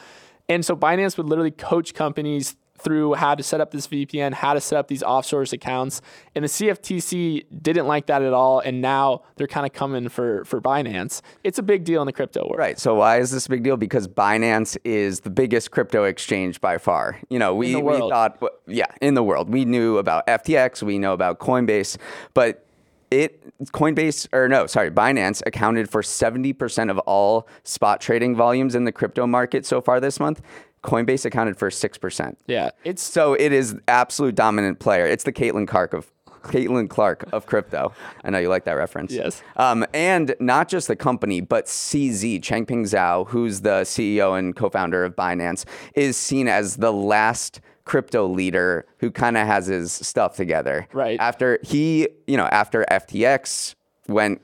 And 0.49 0.65
so 0.65 0.75
Binance 0.75 1.17
would 1.17 1.27
literally 1.27 1.51
coach 1.51 1.95
companies 1.95 2.57
through 2.79 3.15
how 3.15 3.35
to 3.35 3.43
set 3.43 3.61
up 3.61 3.71
this 3.71 3.87
VPN, 3.87 4.33
how 4.33 4.55
to 4.55 4.61
set 4.61 4.79
up 4.79 4.89
these 4.89 5.03
offshore 5.03 5.39
accounts. 5.53 6.01
And 6.35 6.45
the 6.45 6.49
CFTC 6.49 7.45
didn't 7.63 7.87
like 7.87 8.07
that 8.07 8.23
at 8.23 8.33
all. 8.33 8.61
And 8.61 8.81
now 8.81 9.23
they're 9.37 9.47
kind 9.47 9.67
of 9.67 9.73
coming 9.73 10.09
for, 10.09 10.45
for 10.45 10.61
Binance. 10.61 11.21
It's 11.45 11.59
a 11.59 11.63
big 11.63 11.85
deal 11.85 12.03
in 12.03 12.07
the 12.07 12.13
crypto 12.13 12.41
world. 12.43 12.59
Right. 12.59 12.79
So 12.79 12.97
why 12.97 13.19
is 13.19 13.31
this 13.31 13.47
a 13.47 13.51
big 13.51 13.63
deal? 13.63 13.77
Because 13.77 14.09
Binance 14.09 14.77
is 14.85 15.21
the 15.21 15.31
biggest 15.31 15.71
crypto 15.71 16.05
exchange 16.05 16.61
by 16.61 16.79
far. 16.79 17.19
You 17.29 17.39
know, 17.39 17.55
we, 17.55 17.77
we 17.77 17.99
thought, 17.99 18.43
yeah, 18.67 18.87
in 19.00 19.14
the 19.14 19.23
world. 19.23 19.49
We 19.49 19.64
knew 19.64 19.99
about 19.99 20.26
FTX, 20.26 20.83
we 20.83 20.99
know 20.99 21.12
about 21.12 21.38
Coinbase, 21.38 21.97
but 22.35 22.64
it 23.11 23.43
Coinbase 23.67 24.29
or 24.33 24.49
no, 24.49 24.67
sorry, 24.67 24.91
Binance 24.91 25.43
accounted 25.47 25.88
for 25.91 26.02
70% 26.02 26.91
of 26.91 26.99
all 27.00 27.49
spot 27.64 28.00
trading 28.00 28.37
volumes 28.37 28.75
in 28.75 28.85
the 28.85 28.93
crypto 28.93 29.26
market 29.26 29.64
so 29.64 29.81
far 29.81 30.00
this 30.00 30.21
month. 30.21 30.43
Coinbase 30.88 31.26
accounted 31.26 31.59
for 31.59 31.71
six 31.71 31.99
percent. 31.99 32.38
Yeah, 32.47 32.71
it's 32.85 33.02
so 33.02 33.35
it 33.35 33.52
is 33.52 33.76
absolute 33.88 34.35
dominant 34.35 34.78
player. 34.78 35.07
It's 35.07 35.25
the 35.25 35.33
Caitlin 35.33 35.68
Clark 35.68 35.92
of 35.92 36.11
Caitlin 36.42 36.88
Clark 36.88 37.28
of 37.33 37.47
crypto. 37.47 37.92
I 38.25 38.30
know 38.30 38.38
you 38.38 38.49
like 38.49 38.64
that 38.64 38.73
reference. 38.73 39.12
Yes. 39.12 39.42
Um, 39.57 39.85
and 39.92 40.35
not 40.40 40.68
just 40.68 40.88
the 40.88 40.97
company, 40.97 41.40
but 41.40 41.66
CZ 41.66 42.40
Changpeng 42.40 42.85
Zhao, 42.85 43.28
who's 43.28 43.61
the 43.61 43.83
CEO 43.83 44.38
and 44.38 44.57
co-founder 44.57 45.04
of 45.04 45.14
Binance, 45.14 45.64
is 45.95 46.16
seen 46.16 46.49
as 46.49 46.76
the 46.76 46.92
last 46.92 47.61
crypto 47.85 48.26
leader 48.26 48.87
who 48.99 49.11
kind 49.11 49.37
of 49.37 49.47
has 49.47 49.66
his 49.66 49.92
stuff 49.92 50.37
together. 50.37 50.87
Right. 50.92 51.18
After 51.21 51.59
he, 51.62 52.09
you 52.26 52.37
know, 52.37 52.47
after 52.47 52.87
FTX 52.90 53.75
went 54.09 54.40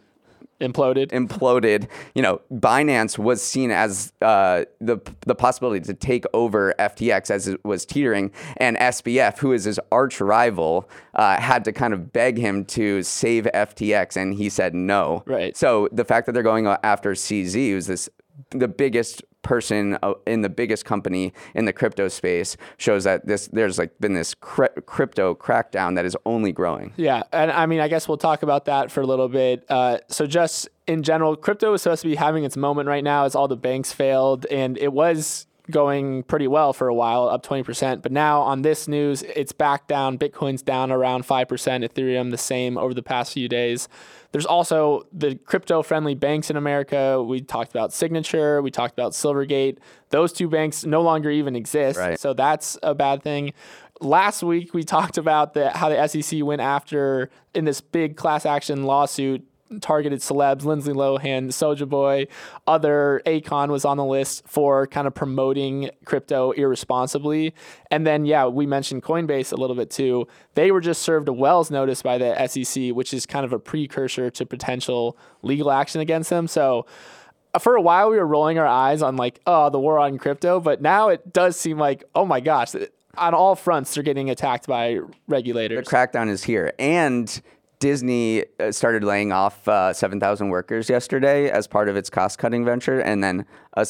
imploded. 0.61 1.08
Imploded. 1.11 1.88
You 2.14 2.23
know, 2.23 2.40
Binance 2.52 3.18
was 3.18 3.42
seen 3.42 3.70
as 3.70 4.12
uh, 4.23 4.64
the 4.80 4.99
the 5.20 5.34
possibility 5.34 5.84
to 5.87 5.94
take 5.94 6.25
over 6.32 6.75
FTX 6.78 7.30
as 7.30 7.49
it 7.49 7.64
was 7.64 7.84
teetering, 7.84 8.32
and 8.56 8.76
SBF, 8.76 9.38
who 9.38 9.52
is 9.52 9.64
his 9.64 9.80
arch 9.92 10.20
rival, 10.20 10.88
uh, 11.14 11.40
had 11.40 11.64
to 11.64 11.73
kind 11.73 11.94
of 11.94 12.12
beg 12.12 12.38
him 12.38 12.64
to 12.66 13.02
save 13.02 13.44
FTX, 13.54 14.16
and 14.16 14.34
he 14.34 14.49
said 14.49 14.75
no. 14.75 15.23
Right. 15.26 15.56
So 15.56 15.88
the 15.92 16.04
fact 16.04 16.26
that 16.26 16.32
they're 16.32 16.42
going 16.42 16.66
after 16.66 17.12
CZ, 17.12 17.70
who's 17.70 17.87
this 17.87 18.08
the 18.50 18.68
biggest 18.68 19.23
person 19.44 19.96
uh, 20.02 20.14
in 20.26 20.40
the 20.40 20.48
biggest 20.48 20.84
company 20.84 21.32
in 21.54 21.66
the 21.66 21.72
crypto 21.72 22.08
space 22.08 22.56
shows 22.78 23.04
that 23.04 23.26
this 23.26 23.48
there's 23.48 23.78
like 23.78 23.96
been 24.00 24.14
this 24.14 24.34
crypto 24.34 25.34
crackdown 25.34 25.94
that 25.94 26.04
is 26.04 26.16
only 26.26 26.50
growing. 26.50 26.92
Yeah, 26.96 27.22
and 27.32 27.52
I 27.52 27.66
mean, 27.66 27.80
I 27.80 27.88
guess 27.88 28.08
we'll 28.08 28.18
talk 28.18 28.42
about 28.42 28.64
that 28.64 28.90
for 28.90 29.00
a 29.00 29.06
little 29.06 29.28
bit. 29.28 29.64
Uh, 29.68 29.98
so 30.08 30.26
just 30.26 30.68
in 30.86 31.02
general, 31.02 31.36
crypto 31.36 31.72
is 31.74 31.82
supposed 31.82 32.02
to 32.02 32.08
be 32.08 32.16
having 32.16 32.44
its 32.44 32.56
moment 32.56 32.88
right 32.88 33.04
now 33.04 33.24
as 33.24 33.34
all 33.34 33.46
the 33.46 33.56
banks 33.56 33.92
failed, 33.92 34.46
and 34.46 34.76
it 34.78 34.92
was 34.92 35.46
going 35.70 36.22
pretty 36.24 36.46
well 36.46 36.72
for 36.72 36.88
a 36.88 36.94
while, 36.94 37.28
up 37.28 37.44
20%. 37.44 38.02
But 38.02 38.12
now 38.12 38.42
on 38.42 38.62
this 38.62 38.86
news, 38.86 39.22
it's 39.22 39.52
back 39.52 39.86
down. 39.86 40.18
Bitcoin's 40.18 40.62
down 40.62 40.92
around 40.92 41.26
5%, 41.26 41.46
Ethereum 41.46 42.30
the 42.30 42.38
same 42.38 42.76
over 42.76 42.92
the 42.92 43.02
past 43.02 43.32
few 43.32 43.48
days. 43.48 43.88
There's 44.34 44.46
also 44.46 45.06
the 45.12 45.36
crypto 45.36 45.84
friendly 45.84 46.16
banks 46.16 46.50
in 46.50 46.56
America. 46.56 47.22
We 47.22 47.40
talked 47.40 47.70
about 47.70 47.92
Signature, 47.92 48.60
we 48.62 48.72
talked 48.72 48.92
about 48.92 49.12
Silvergate. 49.12 49.78
Those 50.10 50.32
two 50.32 50.48
banks 50.48 50.84
no 50.84 51.02
longer 51.02 51.30
even 51.30 51.54
exist. 51.54 52.00
Right. 52.00 52.18
So 52.18 52.34
that's 52.34 52.76
a 52.82 52.96
bad 52.96 53.22
thing. 53.22 53.52
Last 54.00 54.42
week 54.42 54.74
we 54.74 54.82
talked 54.96 55.18
about 55.18 55.54
the 55.54 55.70
how 55.70 55.88
the 55.88 56.08
SEC 56.08 56.42
went 56.42 56.60
after 56.60 57.30
in 57.54 57.64
this 57.64 57.80
big 57.80 58.16
class 58.16 58.44
action 58.44 58.82
lawsuit 58.82 59.46
targeted 59.80 60.21
celebs, 60.21 60.64
Lindsay 60.64 60.92
Lohan, 60.92 61.49
Soulja 61.49 61.88
Boy, 61.88 62.26
other 62.66 63.23
Akon 63.26 63.68
was 63.68 63.85
on 63.85 63.97
the 63.97 64.04
list 64.04 64.47
for 64.47 64.87
kind 64.87 65.06
of 65.06 65.14
promoting 65.14 65.90
crypto 66.04 66.52
irresponsibly. 66.52 67.54
And 67.90 68.06
then, 68.06 68.25
yeah, 68.25 68.47
we 68.47 68.66
mentioned 68.66 69.02
Coinbase 69.02 69.52
a 69.52 69.56
little 69.56 69.76
bit 69.76 69.90
too. 69.90 70.26
They 70.54 70.71
were 70.71 70.80
just 70.80 71.02
served 71.02 71.28
a 71.28 71.33
Wells 71.33 71.71
notice 71.71 72.02
by 72.02 72.18
the 72.18 72.47
SEC, 72.47 72.90
which 72.90 73.14
is 73.14 73.26
kind 73.26 73.44
of 73.44 73.52
a 73.52 73.59
precursor 73.59 74.30
to 74.30 74.47
potential 74.47 75.16
legal 75.42 75.71
action 75.71 76.00
against 76.00 76.30
them. 76.30 76.47
So, 76.47 76.87
uh, 77.54 77.59
for 77.59 77.76
a 77.76 77.80
while, 77.80 78.11
we 78.11 78.16
were 78.16 78.26
rolling 78.26 78.59
our 78.59 78.66
eyes 78.66 79.00
on 79.00 79.16
like, 79.16 79.40
oh, 79.47 79.71
the 79.71 79.78
war 79.78 79.99
on 79.99 80.18
crypto, 80.18 80.61
but 80.61 80.83
now 80.83 81.09
it 81.09 81.33
does 81.33 81.59
seem 81.59 81.78
like, 81.78 82.04
oh 82.14 82.25
my 82.25 82.40
gosh, 82.40 82.75
on 83.16 83.35
all 83.35 83.54
fronts, 83.54 83.94
they're 83.94 84.02
getting 84.02 84.30
attacked 84.30 84.66
by 84.66 84.99
regulators. 85.28 85.87
The 85.87 85.90
crackdown 85.90 86.28
is 86.28 86.42
here. 86.42 86.73
And 86.78 87.40
Disney 87.78 88.45
uh, 88.61 88.73
started 88.73 89.04
laying 89.04 89.33
off 89.33 89.66
uh, 89.69 89.93
7,000 89.93 90.49
workers 90.49 90.88
yesterday 90.88 91.50
as 91.50 91.66
part 91.66 91.88
of 91.88 91.97
its 91.97 92.11
cost 92.11 92.38
cutting 92.38 92.64
venture. 92.64 93.00
And 93.00 93.23
then, 93.23 93.47
uh, 93.76 93.85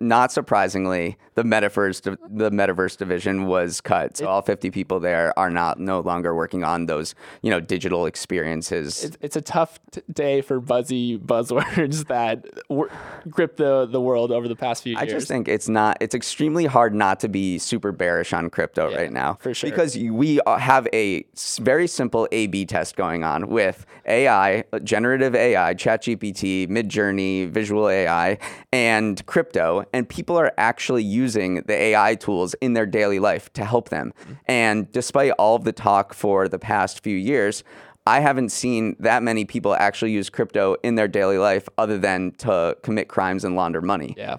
not 0.00 0.30
surprisingly, 0.32 1.16
the 1.34 1.42
metaverse, 1.42 2.02
the 2.02 2.50
metaverse 2.50 2.96
division 2.96 3.46
was 3.46 3.80
cut. 3.80 4.16
So, 4.16 4.26
all 4.26 4.42
50 4.42 4.70
people 4.70 5.00
there 5.00 5.36
are 5.38 5.50
not 5.50 5.80
no 5.80 6.00
longer 6.00 6.34
working 6.34 6.62
on 6.62 6.86
those 6.86 7.14
you 7.42 7.50
know, 7.50 7.60
digital 7.60 8.06
experiences. 8.06 9.04
It's, 9.04 9.16
it's 9.20 9.36
a 9.36 9.40
tough 9.40 9.80
t- 9.90 10.02
day 10.12 10.40
for 10.40 10.60
buzzy 10.60 11.18
buzzwords 11.18 12.06
that 12.08 12.46
w- 12.68 12.88
grip 13.28 13.56
the, 13.56 13.86
the 13.86 14.00
world 14.00 14.30
over 14.30 14.46
the 14.46 14.56
past 14.56 14.82
few 14.84 14.92
years. 14.92 15.02
I 15.02 15.06
just 15.06 15.26
think 15.26 15.48
it's 15.48 15.68
not, 15.68 15.98
it's 16.00 16.14
extremely 16.14 16.66
hard 16.66 16.94
not 16.94 17.20
to 17.20 17.28
be 17.28 17.58
super 17.58 17.90
bearish 17.90 18.32
on 18.32 18.50
crypto 18.50 18.90
yeah, 18.90 18.96
right 18.96 19.12
now. 19.12 19.34
For 19.34 19.52
sure. 19.52 19.68
Because 19.68 19.96
we 19.96 20.40
have 20.46 20.86
a 20.92 21.26
very 21.60 21.88
simple 21.88 22.28
A 22.30 22.46
B 22.46 22.64
test 22.64 22.94
going 22.96 23.23
on 23.24 23.34
on 23.34 23.48
with 23.48 23.84
AI, 24.06 24.64
generative 24.82 25.34
AI, 25.34 25.74
ChatGPT, 25.74 26.68
Midjourney, 26.68 27.48
Visual 27.48 27.88
AI, 27.88 28.38
and 28.72 29.24
crypto, 29.26 29.84
and 29.92 30.08
people 30.08 30.38
are 30.38 30.52
actually 30.56 31.02
using 31.02 31.62
the 31.62 31.74
AI 31.74 32.14
tools 32.14 32.54
in 32.60 32.74
their 32.74 32.86
daily 32.86 33.18
life 33.18 33.52
to 33.54 33.64
help 33.64 33.88
them. 33.88 34.12
And 34.46 34.90
despite 34.92 35.32
all 35.32 35.56
of 35.56 35.64
the 35.64 35.72
talk 35.72 36.14
for 36.14 36.48
the 36.48 36.58
past 36.58 37.02
few 37.02 37.16
years, 37.16 37.64
I 38.06 38.20
haven't 38.20 38.50
seen 38.50 38.96
that 39.00 39.22
many 39.22 39.44
people 39.46 39.74
actually 39.74 40.12
use 40.12 40.28
crypto 40.28 40.76
in 40.82 40.94
their 40.94 41.08
daily 41.08 41.38
life 41.38 41.68
other 41.78 41.98
than 41.98 42.32
to 42.38 42.76
commit 42.82 43.08
crimes 43.08 43.44
and 43.44 43.56
launder 43.56 43.80
money. 43.80 44.14
Yeah. 44.16 44.36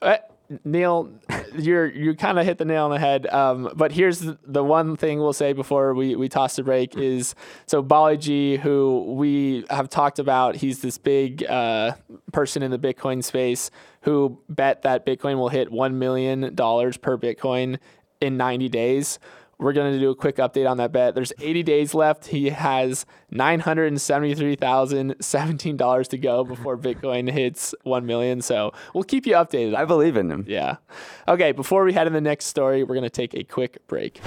Uh, 0.00 0.16
Neal, 0.64 1.10
you're 1.54 1.86
you 1.86 2.14
kind 2.14 2.38
of 2.38 2.46
hit 2.46 2.58
the 2.58 2.64
nail 2.64 2.84
on 2.84 2.90
the 2.90 2.98
head. 2.98 3.26
Um, 3.26 3.72
but 3.74 3.92
here's 3.92 4.20
the, 4.20 4.64
one 4.64 4.96
thing 4.96 5.18
we'll 5.18 5.32
say 5.32 5.52
before 5.52 5.94
we, 5.94 6.16
we 6.16 6.28
toss 6.28 6.56
the 6.56 6.62
break 6.62 6.96
is 6.96 7.34
so 7.66 7.82
Balaji, 7.82 8.58
who 8.58 9.14
we 9.16 9.64
have 9.70 9.88
talked 9.88 10.18
about, 10.18 10.56
he's 10.56 10.80
this 10.80 10.98
big 10.98 11.44
uh, 11.44 11.92
person 12.32 12.62
in 12.62 12.70
the 12.70 12.78
Bitcoin 12.78 13.22
space 13.22 13.70
who 14.02 14.38
bet 14.48 14.82
that 14.82 15.06
Bitcoin 15.06 15.36
will 15.36 15.48
hit 15.48 15.70
one 15.70 15.98
million 15.98 16.54
dollars 16.54 16.96
per 16.96 17.16
Bitcoin 17.16 17.78
in 18.20 18.36
90 18.36 18.68
days. 18.68 19.18
We're 19.62 19.72
going 19.72 19.92
to 19.92 19.98
do 19.98 20.10
a 20.10 20.14
quick 20.14 20.36
update 20.36 20.68
on 20.68 20.76
that 20.78 20.92
bet. 20.92 21.14
There's 21.14 21.32
80 21.40 21.62
days 21.62 21.94
left. 21.94 22.26
He 22.26 22.50
has 22.50 23.06
$973,017 23.32 26.08
to 26.08 26.18
go 26.18 26.44
before 26.44 26.76
Bitcoin 26.78 27.30
hits 27.30 27.74
1 27.84 28.04
million. 28.04 28.42
So 28.42 28.72
we'll 28.92 29.04
keep 29.04 29.24
you 29.26 29.34
updated. 29.34 29.76
I 29.76 29.84
believe 29.84 30.16
in 30.16 30.28
him. 30.30 30.44
Yeah. 30.48 30.78
Okay. 31.28 31.52
Before 31.52 31.84
we 31.84 31.92
head 31.92 32.08
in 32.08 32.12
the 32.12 32.20
next 32.20 32.46
story, 32.46 32.82
we're 32.82 32.96
going 32.96 33.04
to 33.04 33.10
take 33.10 33.34
a 33.34 33.44
quick 33.44 33.86
break. 33.86 34.20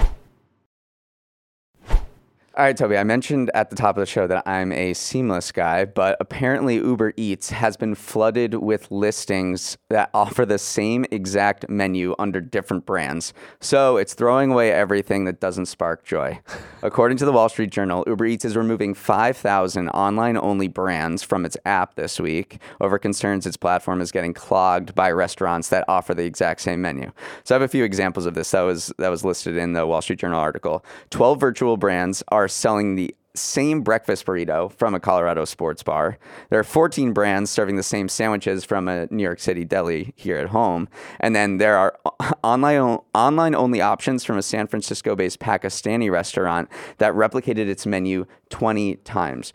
All 2.58 2.64
right, 2.64 2.74
Toby, 2.74 2.96
I 2.96 3.04
mentioned 3.04 3.50
at 3.52 3.68
the 3.68 3.76
top 3.76 3.98
of 3.98 4.00
the 4.00 4.06
show 4.06 4.26
that 4.28 4.48
I'm 4.48 4.72
a 4.72 4.94
seamless 4.94 5.52
guy, 5.52 5.84
but 5.84 6.16
apparently 6.20 6.76
Uber 6.76 7.12
Eats 7.18 7.50
has 7.50 7.76
been 7.76 7.94
flooded 7.94 8.54
with 8.54 8.90
listings 8.90 9.76
that 9.90 10.08
offer 10.14 10.46
the 10.46 10.56
same 10.56 11.04
exact 11.10 11.68
menu 11.68 12.14
under 12.18 12.40
different 12.40 12.86
brands. 12.86 13.34
So 13.60 13.98
it's 13.98 14.14
throwing 14.14 14.52
away 14.52 14.72
everything 14.72 15.26
that 15.26 15.38
doesn't 15.38 15.66
spark 15.66 16.06
joy. 16.06 16.40
According 16.82 17.18
to 17.18 17.26
the 17.26 17.32
Wall 17.32 17.50
Street 17.50 17.68
Journal, 17.68 18.04
Uber 18.06 18.24
Eats 18.24 18.46
is 18.46 18.56
removing 18.56 18.94
5,000 18.94 19.90
online 19.90 20.38
only 20.38 20.68
brands 20.68 21.22
from 21.22 21.44
its 21.44 21.58
app 21.66 21.96
this 21.96 22.18
week 22.18 22.58
over 22.80 22.98
concerns 22.98 23.44
its 23.44 23.58
platform 23.58 24.00
is 24.00 24.10
getting 24.10 24.32
clogged 24.32 24.94
by 24.94 25.10
restaurants 25.10 25.68
that 25.68 25.84
offer 25.88 26.14
the 26.14 26.24
exact 26.24 26.62
same 26.62 26.80
menu. 26.80 27.12
So 27.44 27.54
I 27.54 27.56
have 27.56 27.62
a 27.62 27.68
few 27.68 27.84
examples 27.84 28.24
of 28.24 28.32
this 28.32 28.50
that 28.52 28.62
was, 28.62 28.90
that 28.96 29.10
was 29.10 29.26
listed 29.26 29.58
in 29.58 29.74
the 29.74 29.86
Wall 29.86 30.00
Street 30.00 30.20
Journal 30.20 30.40
article. 30.40 30.82
12 31.10 31.38
virtual 31.38 31.76
brands 31.76 32.22
are 32.28 32.45
are 32.46 32.48
selling 32.48 32.94
the 32.94 33.12
same 33.34 33.82
breakfast 33.82 34.24
burrito 34.24 34.72
from 34.72 34.94
a 34.94 35.00
Colorado 35.00 35.44
sports 35.44 35.82
bar. 35.82 36.16
There 36.48 36.60
are 36.60 36.64
14 36.64 37.12
brands 37.12 37.50
serving 37.50 37.74
the 37.74 37.82
same 37.82 38.08
sandwiches 38.08 38.64
from 38.64 38.86
a 38.86 39.08
New 39.10 39.24
York 39.24 39.40
City 39.40 39.64
deli 39.64 40.14
here 40.14 40.38
at 40.38 40.50
home. 40.50 40.88
And 41.18 41.34
then 41.34 41.58
there 41.58 41.76
are 41.76 41.98
online 42.44 43.00
online 43.14 43.56
only 43.56 43.80
options 43.80 44.22
from 44.22 44.38
a 44.38 44.42
San 44.42 44.68
Francisco-based 44.68 45.40
Pakistani 45.40 46.08
restaurant 46.08 46.70
that 46.98 47.14
replicated 47.14 47.66
its 47.66 47.84
menu 47.84 48.26
20 48.50 48.94
times. 48.96 49.52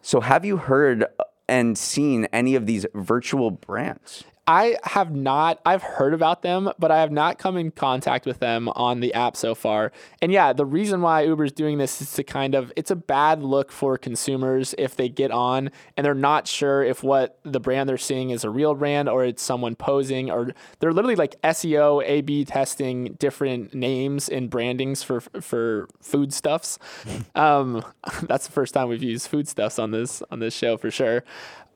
So 0.00 0.22
have 0.22 0.46
you 0.46 0.56
heard 0.56 1.04
and 1.46 1.76
seen 1.76 2.24
any 2.32 2.54
of 2.54 2.64
these 2.64 2.86
virtual 2.94 3.50
brands? 3.50 4.24
I 4.50 4.78
have 4.82 5.14
not, 5.14 5.60
I've 5.64 5.84
heard 5.84 6.12
about 6.12 6.42
them, 6.42 6.72
but 6.76 6.90
I 6.90 6.98
have 6.98 7.12
not 7.12 7.38
come 7.38 7.56
in 7.56 7.70
contact 7.70 8.26
with 8.26 8.40
them 8.40 8.68
on 8.70 8.98
the 8.98 9.14
app 9.14 9.36
so 9.36 9.54
far. 9.54 9.92
And 10.20 10.32
yeah, 10.32 10.52
the 10.52 10.66
reason 10.66 11.02
why 11.02 11.22
Uber's 11.22 11.52
doing 11.52 11.78
this 11.78 12.02
is 12.02 12.12
to 12.14 12.24
kind 12.24 12.56
of, 12.56 12.72
it's 12.74 12.90
a 12.90 12.96
bad 12.96 13.44
look 13.44 13.70
for 13.70 13.96
consumers 13.96 14.74
if 14.76 14.96
they 14.96 15.08
get 15.08 15.30
on 15.30 15.70
and 15.96 16.04
they're 16.04 16.14
not 16.14 16.48
sure 16.48 16.82
if 16.82 17.04
what 17.04 17.38
the 17.44 17.60
brand 17.60 17.88
they're 17.88 17.96
seeing 17.96 18.30
is 18.30 18.42
a 18.42 18.50
real 18.50 18.74
brand 18.74 19.08
or 19.08 19.24
it's 19.24 19.40
someone 19.40 19.76
posing, 19.76 20.32
or 20.32 20.50
they're 20.80 20.92
literally 20.92 21.14
like 21.14 21.40
SEO, 21.42 22.02
A 22.04 22.20
B 22.22 22.44
testing 22.44 23.12
different 23.20 23.72
names 23.72 24.28
and 24.28 24.50
brandings 24.50 25.04
for, 25.04 25.20
for 25.20 25.88
foodstuffs. 26.00 26.76
um, 27.36 27.84
that's 28.22 28.48
the 28.48 28.52
first 28.52 28.74
time 28.74 28.88
we've 28.88 29.00
used 29.00 29.28
foodstuffs 29.28 29.78
on 29.78 29.92
this, 29.92 30.24
on 30.32 30.40
this 30.40 30.56
show 30.56 30.76
for 30.76 30.90
sure 30.90 31.22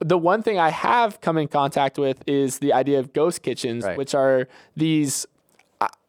the 0.00 0.18
one 0.18 0.42
thing 0.42 0.58
I 0.58 0.70
have 0.70 1.20
come 1.20 1.38
in 1.38 1.48
contact 1.48 1.98
with 1.98 2.22
is 2.26 2.58
the 2.58 2.72
idea 2.72 2.98
of 2.98 3.12
ghost 3.12 3.42
kitchens, 3.42 3.84
right. 3.84 3.96
which 3.96 4.14
are 4.14 4.48
these 4.76 5.26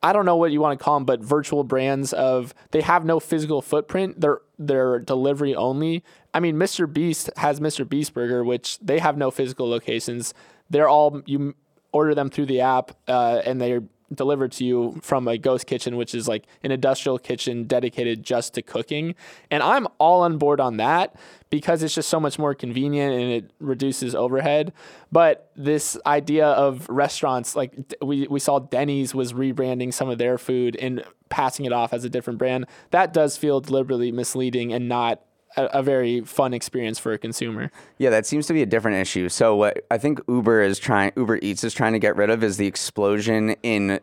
I 0.03 0.13
don't 0.13 0.25
know 0.25 0.35
what 0.35 0.51
you 0.51 0.61
want 0.61 0.77
to 0.77 0.83
call 0.83 0.95
them, 0.97 1.05
but 1.05 1.21
virtual 1.21 1.63
brands 1.63 2.13
of 2.13 2.53
they 2.71 2.81
have 2.81 3.05
no 3.05 3.19
physical 3.19 3.61
footprint. 3.61 4.21
They're 4.21 4.39
they're 4.59 4.99
delivery 4.99 5.55
only. 5.55 6.03
I 6.33 6.39
mean, 6.39 6.55
Mr. 6.57 6.91
Beast 6.91 7.29
has 7.37 7.59
Mr. 7.59 7.87
Beast 7.87 8.13
Burger, 8.13 8.43
which 8.43 8.77
they 8.79 8.99
have 8.99 9.17
no 9.17 9.31
physical 9.31 9.67
locations. 9.67 10.33
They're 10.69 10.87
all 10.87 11.21
you 11.25 11.55
order 11.91 12.13
them 12.13 12.29
through 12.29 12.45
the 12.47 12.61
app, 12.61 12.91
uh, 13.07 13.41
and 13.45 13.59
they're 13.59 13.83
delivered 14.15 14.51
to 14.53 14.65
you 14.65 15.00
from 15.01 15.27
a 15.27 15.38
ghost 15.38 15.67
kitchen, 15.67 15.98
which 15.98 16.15
is 16.15 16.27
like 16.27 16.45
an 16.63 16.72
industrial 16.72 17.19
kitchen 17.19 17.65
dedicated 17.65 18.24
just 18.24 18.53
to 18.55 18.62
cooking. 18.62 19.15
And 19.51 19.62
I'm 19.62 19.88
all 20.00 20.22
on 20.22 20.38
board 20.38 20.60
on 20.60 20.77
that 20.77 21.15
because 21.50 21.84
it's 21.84 21.95
just 21.95 22.10
so 22.10 22.19
much 22.19 22.39
more 22.39 22.53
convenient 22.53 23.13
and 23.13 23.31
it 23.31 23.51
reduces 23.60 24.15
overhead. 24.15 24.74
But 25.12 25.51
this 25.55 25.98
idea 26.05 26.48
of 26.48 26.88
restaurants, 26.89 27.55
like 27.55 27.95
we, 28.01 28.27
we 28.27 28.39
saw 28.39 28.60
Denny's 28.60 29.13
was 29.13 29.34
rebranding 29.34 29.93
some 29.93 30.10
of 30.10 30.17
their 30.17 30.38
food 30.38 30.75
and 30.75 31.03
passing 31.29 31.65
it 31.65 31.74
off 31.74 31.93
as 31.93 32.03
a 32.03 32.10
different 32.10 32.39
brand, 32.39 32.65
that 32.91 33.13
does 33.13 33.38
feel 33.38 33.62
deliberately 33.62 34.12
misleading 34.12 34.74
and 34.74 34.89
not 34.89 35.22
a, 35.57 35.65
a, 35.65 35.83
very 35.83 36.21
fun 36.21 36.53
experience 36.53 37.00
for 37.00 37.13
a 37.13 37.17
consumer. 37.17 37.71
Yeah, 37.97 38.09
that 38.09 38.25
seems 38.25 38.47
to 38.47 38.53
be 38.53 38.62
a 38.62 38.65
different 38.65 38.97
issue. 38.97 39.29
So 39.29 39.55
what 39.55 39.85
I 39.91 39.97
think 39.97 40.19
Uber 40.27 40.62
is 40.62 40.79
trying, 40.79 41.12
Uber 41.15 41.39
Eats 41.41 41.63
is 41.63 41.74
trying 41.74 41.93
to 41.93 42.00
get 42.00 42.15
rid 42.15 42.29
of 42.29 42.43
is 42.43 42.57
the 42.57 42.67
explosion 42.67 43.55
in 43.63 44.00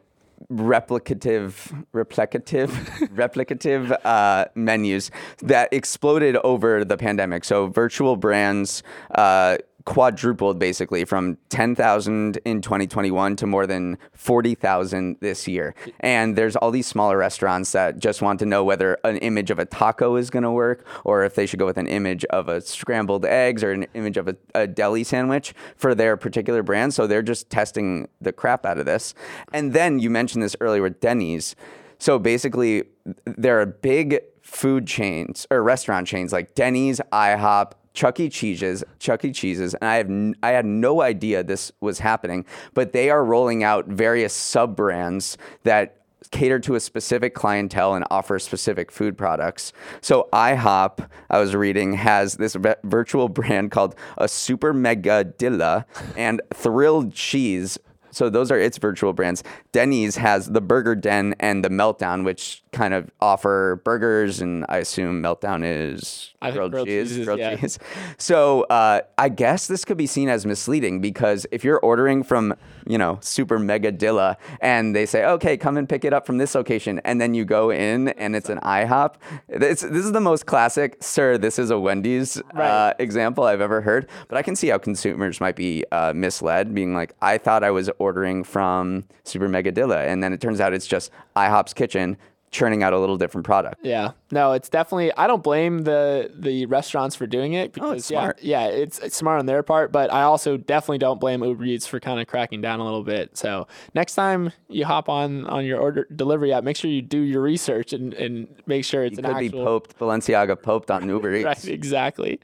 replicative, 0.50 1.84
replicative, 1.94 2.68
replicative 3.14 3.96
uh, 4.04 4.46
menus 4.54 5.10
that 5.42 5.72
exploded 5.72 6.36
over 6.36 6.84
the 6.84 6.96
pandemic. 6.96 7.44
So 7.44 7.68
virtual 7.68 8.16
brands 8.16 8.82
uh, 9.14 9.58
quadrupled 9.84 10.58
basically 10.58 11.04
from 11.04 11.38
10,000 11.48 12.38
in 12.44 12.60
2021 12.60 13.36
to 13.36 13.46
more 13.46 13.66
than 13.66 13.98
40,000 14.12 15.16
this 15.20 15.48
year. 15.48 15.74
And 16.00 16.36
there's 16.36 16.56
all 16.56 16.70
these 16.70 16.86
smaller 16.86 17.16
restaurants 17.16 17.72
that 17.72 17.98
just 17.98 18.22
want 18.22 18.38
to 18.40 18.46
know 18.46 18.64
whether 18.64 18.98
an 19.04 19.16
image 19.18 19.50
of 19.50 19.58
a 19.58 19.64
taco 19.64 20.16
is 20.16 20.30
going 20.30 20.42
to 20.42 20.50
work 20.50 20.86
or 21.04 21.24
if 21.24 21.34
they 21.34 21.46
should 21.46 21.58
go 21.58 21.66
with 21.66 21.78
an 21.78 21.86
image 21.86 22.24
of 22.26 22.48
a 22.48 22.60
scrambled 22.60 23.24
eggs 23.24 23.64
or 23.64 23.72
an 23.72 23.86
image 23.94 24.16
of 24.16 24.28
a, 24.28 24.36
a 24.54 24.66
deli 24.66 25.04
sandwich 25.04 25.54
for 25.76 25.94
their 25.94 26.16
particular 26.16 26.62
brand. 26.62 26.94
So 26.94 27.06
they're 27.06 27.22
just 27.22 27.50
testing 27.50 28.08
the 28.20 28.32
crap 28.32 28.64
out 28.66 28.78
of 28.78 28.86
this. 28.86 29.14
And 29.52 29.72
then 29.72 29.98
you 29.98 30.10
mentioned 30.10 30.42
this 30.42 30.56
earlier 30.60 30.82
with 30.82 31.00
Denny's. 31.00 31.56
So 31.98 32.18
basically, 32.18 32.84
there 33.24 33.60
are 33.60 33.66
big 33.66 34.20
food 34.42 34.86
chains 34.86 35.46
or 35.50 35.62
restaurant 35.62 36.06
chains 36.06 36.32
like 36.32 36.54
Denny's, 36.54 37.00
IHOP, 37.12 37.72
Chuck 37.94 38.20
E. 38.20 38.28
Cheese's, 38.28 38.82
Chuck 38.98 39.24
E. 39.24 39.32
Cheese's, 39.32 39.74
and 39.74 39.84
I 39.88 39.96
have 39.96 40.08
n- 40.08 40.34
I 40.42 40.50
had 40.50 40.64
no 40.64 41.02
idea 41.02 41.42
this 41.42 41.72
was 41.80 41.98
happening, 41.98 42.44
but 42.74 42.92
they 42.92 43.10
are 43.10 43.24
rolling 43.24 43.62
out 43.62 43.86
various 43.86 44.32
sub 44.32 44.76
brands 44.76 45.36
that 45.64 45.96
cater 46.30 46.58
to 46.60 46.74
a 46.74 46.80
specific 46.80 47.34
clientele 47.34 47.94
and 47.94 48.04
offer 48.10 48.38
specific 48.38 48.90
food 48.90 49.18
products. 49.18 49.72
So 50.00 50.28
IHOP, 50.32 51.06
I 51.28 51.38
was 51.38 51.54
reading, 51.54 51.94
has 51.94 52.36
this 52.36 52.54
v- 52.54 52.74
virtual 52.84 53.28
brand 53.40 53.70
called 53.70 53.94
a 54.16 54.28
Super 54.28 54.72
Mega 54.72 55.24
Dilla 55.24 55.84
and 56.16 56.40
Thrilled 56.54 57.12
Cheese 57.12 57.78
so 58.12 58.30
those 58.30 58.50
are 58.50 58.58
its 58.58 58.78
virtual 58.78 59.12
brands. 59.12 59.42
Denny's 59.72 60.16
has 60.16 60.50
the 60.50 60.60
Burger 60.60 60.94
Den 60.94 61.34
and 61.40 61.64
the 61.64 61.68
Meltdown, 61.68 62.24
which 62.24 62.62
kind 62.72 62.94
of 62.94 63.10
offer 63.20 63.80
burgers, 63.84 64.40
and 64.40 64.64
I 64.68 64.78
assume 64.78 65.22
Meltdown 65.22 65.62
is 65.64 66.32
grilled, 66.40 66.72
grilled 66.72 66.88
cheese. 66.88 67.08
cheeses, 67.08 67.24
grilled 67.24 67.40
yeah. 67.40 67.56
cheese. 67.56 67.78
So 68.18 68.62
uh, 68.64 69.00
I 69.18 69.28
guess 69.28 69.66
this 69.66 69.84
could 69.84 69.96
be 69.96 70.06
seen 70.06 70.28
as 70.28 70.46
misleading 70.46 71.00
because 71.00 71.46
if 71.50 71.64
you're 71.64 71.80
ordering 71.80 72.22
from 72.22 72.54
you 72.86 72.98
know 72.98 73.18
Super 73.20 73.58
Mega 73.58 73.92
Dilla 73.92 74.36
and 74.60 74.94
they 74.94 75.06
say, 75.06 75.24
okay, 75.24 75.56
come 75.56 75.76
and 75.76 75.88
pick 75.88 76.04
it 76.04 76.12
up 76.12 76.26
from 76.26 76.38
this 76.38 76.54
location, 76.54 77.00
and 77.04 77.20
then 77.20 77.34
you 77.34 77.44
go 77.44 77.70
in 77.70 78.08
and 78.08 78.36
it's 78.36 78.48
an 78.48 78.58
IHOP. 78.60 79.14
It's, 79.48 79.82
this 79.82 80.04
is 80.04 80.12
the 80.12 80.20
most 80.20 80.46
classic, 80.46 80.96
sir. 81.00 81.38
This 81.38 81.58
is 81.58 81.70
a 81.70 81.78
Wendy's 81.78 82.40
uh, 82.54 82.94
example 82.98 83.44
I've 83.44 83.60
ever 83.60 83.80
heard, 83.80 84.08
but 84.28 84.36
I 84.36 84.42
can 84.42 84.56
see 84.56 84.68
how 84.68 84.78
consumers 84.78 85.40
might 85.40 85.56
be 85.56 85.84
uh, 85.92 86.12
misled, 86.14 86.74
being 86.74 86.94
like, 86.94 87.14
I 87.22 87.38
thought 87.38 87.64
I 87.64 87.70
was 87.70 87.90
ordering 88.02 88.44
from 88.44 89.04
Super 89.24 89.48
Megadilla, 89.48 90.06
and 90.06 90.22
then 90.22 90.32
it 90.32 90.40
turns 90.40 90.60
out 90.60 90.72
it's 90.72 90.86
just 90.86 91.10
IHOP's 91.36 91.72
kitchen 91.72 92.16
churning 92.52 92.82
out 92.82 92.92
a 92.92 92.98
little 92.98 93.16
different 93.16 93.46
product. 93.46 93.80
Yeah. 93.82 94.10
No, 94.30 94.52
it's 94.52 94.68
definitely 94.68 95.10
I 95.16 95.26
don't 95.26 95.42
blame 95.42 95.80
the 95.80 96.30
the 96.34 96.66
restaurants 96.66 97.16
for 97.16 97.26
doing 97.26 97.54
it 97.54 97.72
because 97.72 97.90
Oh, 97.90 97.92
it's 97.94 98.10
yeah, 98.10 98.20
smart. 98.20 98.42
yeah, 98.42 98.66
it's 98.66 98.98
it's 99.00 99.16
smart 99.16 99.40
on 99.40 99.46
their 99.46 99.62
part, 99.62 99.90
but 99.90 100.12
I 100.12 100.22
also 100.22 100.56
definitely 100.58 100.98
don't 100.98 101.18
blame 101.18 101.42
Uber 101.42 101.64
Eats 101.64 101.86
for 101.86 101.98
kind 101.98 102.20
of 102.20 102.26
cracking 102.26 102.60
down 102.60 102.78
a 102.78 102.84
little 102.84 103.02
bit. 103.02 103.36
So, 103.36 103.66
next 103.94 104.14
time 104.14 104.52
you 104.68 104.84
hop 104.84 105.08
on 105.08 105.46
on 105.46 105.64
your 105.64 105.80
order 105.80 106.06
delivery 106.14 106.52
app, 106.52 106.62
make 106.62 106.76
sure 106.76 106.90
you 106.90 107.02
do 107.02 107.18
your 107.20 107.40
research 107.42 107.92
and 107.94 108.12
and 108.14 108.46
make 108.66 108.84
sure 108.84 109.02
it's 109.04 109.18
It 109.18 109.24
an 109.24 109.32
could 109.32 109.40
be 109.40 109.46
actual 109.46 109.64
poped, 109.64 109.98
Balenciaga 109.98 110.60
poped 110.62 110.90
on 110.90 111.08
Uber 111.08 111.34
Eats. 111.36 111.44
Right, 111.46 111.64
exactly. 111.68 112.38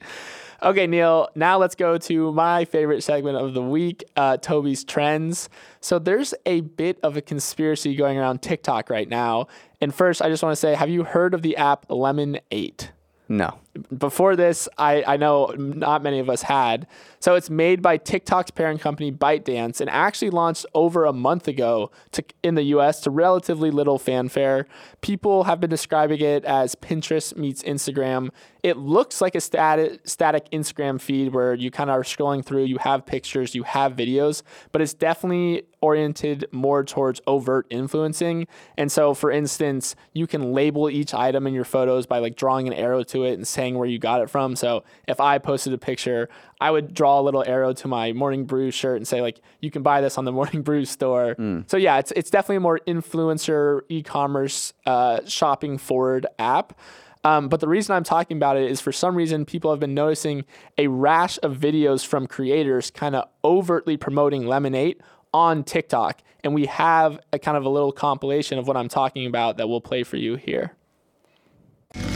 Okay, 0.61 0.87
Neal, 0.87 1.29
now 1.35 1.57
let's 1.57 1.73
go 1.75 1.97
to 1.97 2.33
my 2.33 2.65
favorite 2.65 3.01
segment 3.01 3.37
of 3.37 3.53
the 3.53 3.61
week, 3.61 4.03
uh, 4.17 4.35
Toby's 4.35 4.83
Trends. 4.83 5.47
So 5.79 5.99
there's 5.99 6.33
a 6.45 6.59
bit 6.59 6.99
of 7.01 7.15
a 7.15 7.21
conspiracy 7.21 7.95
going 7.95 8.17
around 8.17 8.41
TikTok 8.41 8.89
right 8.89 9.07
now. 9.07 9.47
And 9.81 9.93
first, 9.93 10.21
I 10.21 10.29
just 10.29 10.43
want 10.43 10.53
to 10.53 10.59
say, 10.59 10.75
have 10.75 10.89
you 10.89 11.03
heard 11.03 11.33
of 11.33 11.41
the 11.41 11.55
app 11.57 11.85
Lemon 11.89 12.39
8? 12.51 12.91
No. 13.31 13.59
before 13.95 14.35
this, 14.35 14.67
I, 14.79 15.03
I 15.05 15.15
know 15.15 15.53
not 15.55 16.01
many 16.01 16.17
of 16.17 16.31
us 16.31 16.41
had. 16.41 16.87
So 17.19 17.35
it's 17.35 17.47
made 17.47 17.79
by 17.79 17.97
TikTok's 17.97 18.49
parent 18.49 18.81
company 18.81 19.11
ByteDance 19.11 19.79
and 19.79 19.87
actually 19.87 20.31
launched 20.31 20.65
over 20.73 21.05
a 21.05 21.13
month 21.13 21.47
ago 21.47 21.91
to, 22.13 22.23
in 22.41 22.55
the 22.55 22.63
US 22.63 23.01
to 23.01 23.11
relatively 23.11 23.69
little 23.69 23.99
fanfare. 23.99 24.65
People 25.01 25.43
have 25.43 25.59
been 25.59 25.69
describing 25.69 26.19
it 26.21 26.43
as 26.43 26.73
Pinterest 26.73 27.37
meets 27.37 27.61
Instagram. 27.61 28.31
It 28.63 28.77
looks 28.77 29.21
like 29.21 29.35
a 29.35 29.41
static, 29.41 30.01
static 30.05 30.49
Instagram 30.49 30.99
feed 30.99 31.31
where 31.31 31.53
you 31.53 31.69
kind 31.69 31.91
of 31.91 31.97
are 31.97 32.03
scrolling 32.03 32.43
through, 32.43 32.63
you 32.63 32.79
have 32.79 33.05
pictures, 33.05 33.53
you 33.53 33.61
have 33.61 33.95
videos, 33.95 34.41
but 34.71 34.81
it's 34.81 34.95
definitely 34.95 35.65
oriented 35.81 36.45
more 36.51 36.83
towards 36.83 37.21
overt 37.27 37.65
influencing. 37.69 38.47
And 38.77 38.91
so, 38.91 39.13
for 39.13 39.31
instance, 39.31 39.95
you 40.13 40.27
can 40.27 40.53
label 40.53 40.89
each 40.89 41.13
item 41.13 41.47
in 41.47 41.53
your 41.53 41.63
photos 41.65 42.05
by 42.05 42.19
like 42.19 42.35
drawing 42.35 42.67
an 42.67 42.73
arrow 42.73 43.03
to 43.03 43.23
it 43.23 43.33
and 43.33 43.47
saying 43.47 43.77
where 43.77 43.87
you 43.87 43.99
got 43.99 44.21
it 44.21 44.29
from. 44.29 44.55
So, 44.55 44.83
if 45.07 45.19
I 45.19 45.37
posted 45.37 45.73
a 45.73 45.77
picture, 45.77 46.29
I 46.61 46.71
would 46.71 46.93
draw 46.93 47.19
a 47.19 47.23
little 47.23 47.43
arrow 47.45 47.73
to 47.73 47.87
my 47.87 48.11
Morning 48.13 48.45
Brew 48.45 48.71
shirt 48.71 48.97
and 48.97 49.07
say 49.07 49.21
like, 49.21 49.39
you 49.61 49.71
can 49.71 49.81
buy 49.81 50.01
this 50.01 50.17
on 50.17 50.25
the 50.25 50.31
Morning 50.39 50.61
Brew 50.61 50.85
store. 50.85 51.35
So 51.67 51.77
yeah, 51.77 51.97
it's 51.99 52.11
it's 52.11 52.29
definitely 52.29 52.57
a 52.57 52.61
more 52.61 52.79
influencer 52.87 53.81
e-commerce 53.89 54.73
uh, 54.85 55.21
shopping 55.25 55.77
forward 55.77 56.27
app. 56.37 56.77
Um, 57.23 57.49
but 57.49 57.59
the 57.59 57.67
reason 57.67 57.95
I'm 57.95 58.05
talking 58.05 58.37
about 58.37 58.55
it 58.55 58.71
is 58.71 58.79
for 58.79 58.93
some 58.93 59.13
reason 59.15 59.45
people 59.45 59.71
have 59.71 59.79
been 59.79 59.93
noticing 59.93 60.45
a 60.77 60.87
rash 60.87 61.37
of 61.43 61.57
videos 61.57 62.05
from 62.05 62.27
creators 62.27 62.91
kind 62.91 63.13
of 63.13 63.27
overtly 63.43 63.97
promoting 63.97 64.47
Lemon 64.47 64.73
8 64.73 65.01
on 65.33 65.63
TikTok. 65.63 66.21
And 66.43 66.53
we 66.53 66.67
have 66.67 67.19
a 67.33 67.39
kind 67.39 67.57
of 67.57 67.65
a 67.65 67.69
little 67.69 67.91
compilation 67.91 68.57
of 68.57 68.67
what 68.67 68.77
I'm 68.77 68.87
talking 68.87 69.25
about 69.25 69.57
that 69.57 69.67
we'll 69.67 69.81
play 69.81 70.03
for 70.03 70.17
you 70.17 70.35
here. 70.35 70.73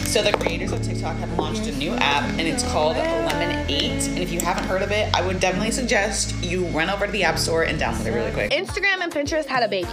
So 0.06 0.22
the 0.22 0.32
creators 0.32 0.72
of 0.72 0.84
TikTok 0.84 1.16
have 1.18 1.40
launched 1.40 1.68
a 1.68 1.76
new 1.76 1.92
app 1.94 2.24
and 2.38 2.42
it's 2.42 2.64
called 2.72 2.96
Lemon 2.96 3.66
8. 3.68 3.82
And 4.10 4.20
if 4.20 4.32
you 4.32 4.40
haven't 4.40 4.66
heard 4.66 4.84
of 4.84 4.92
it, 4.92 5.12
I 5.16 5.26
would 5.26 5.40
definitely 5.40 5.72
suggest 5.72 6.36
you 6.44 6.66
run 6.68 6.92
over 6.92 7.08
to 7.08 7.12
the 7.12 7.24
App 7.24 7.40
Store 7.40 7.64
and 7.64 7.82
download 7.82 8.06
it 8.06 8.12
really 8.12 8.32
quick. 8.32 8.52
Instagram 8.52 9.02
and 9.02 9.12
Pinterest 9.12 9.46
had 9.46 9.64
a 9.64 9.68
baby, 9.68 9.90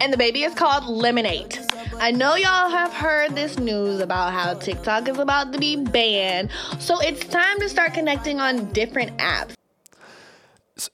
and 0.00 0.12
the 0.12 0.16
baby 0.16 0.42
is 0.42 0.52
called 0.54 0.84
Lemon 0.84 1.26
8. 1.26 1.60
I 2.00 2.10
know 2.10 2.34
y'all 2.34 2.70
have 2.70 2.92
heard 2.92 3.36
this 3.36 3.56
news 3.56 4.00
about 4.00 4.32
how 4.32 4.54
TikTok 4.54 5.08
is 5.08 5.18
about 5.18 5.52
to 5.52 5.60
be 5.60 5.76
banned, 5.76 6.50
so 6.80 6.98
it's 7.00 7.24
time 7.24 7.60
to 7.60 7.68
start 7.68 7.94
connecting 7.94 8.40
on 8.40 8.66
different 8.72 9.16
apps. 9.18 9.54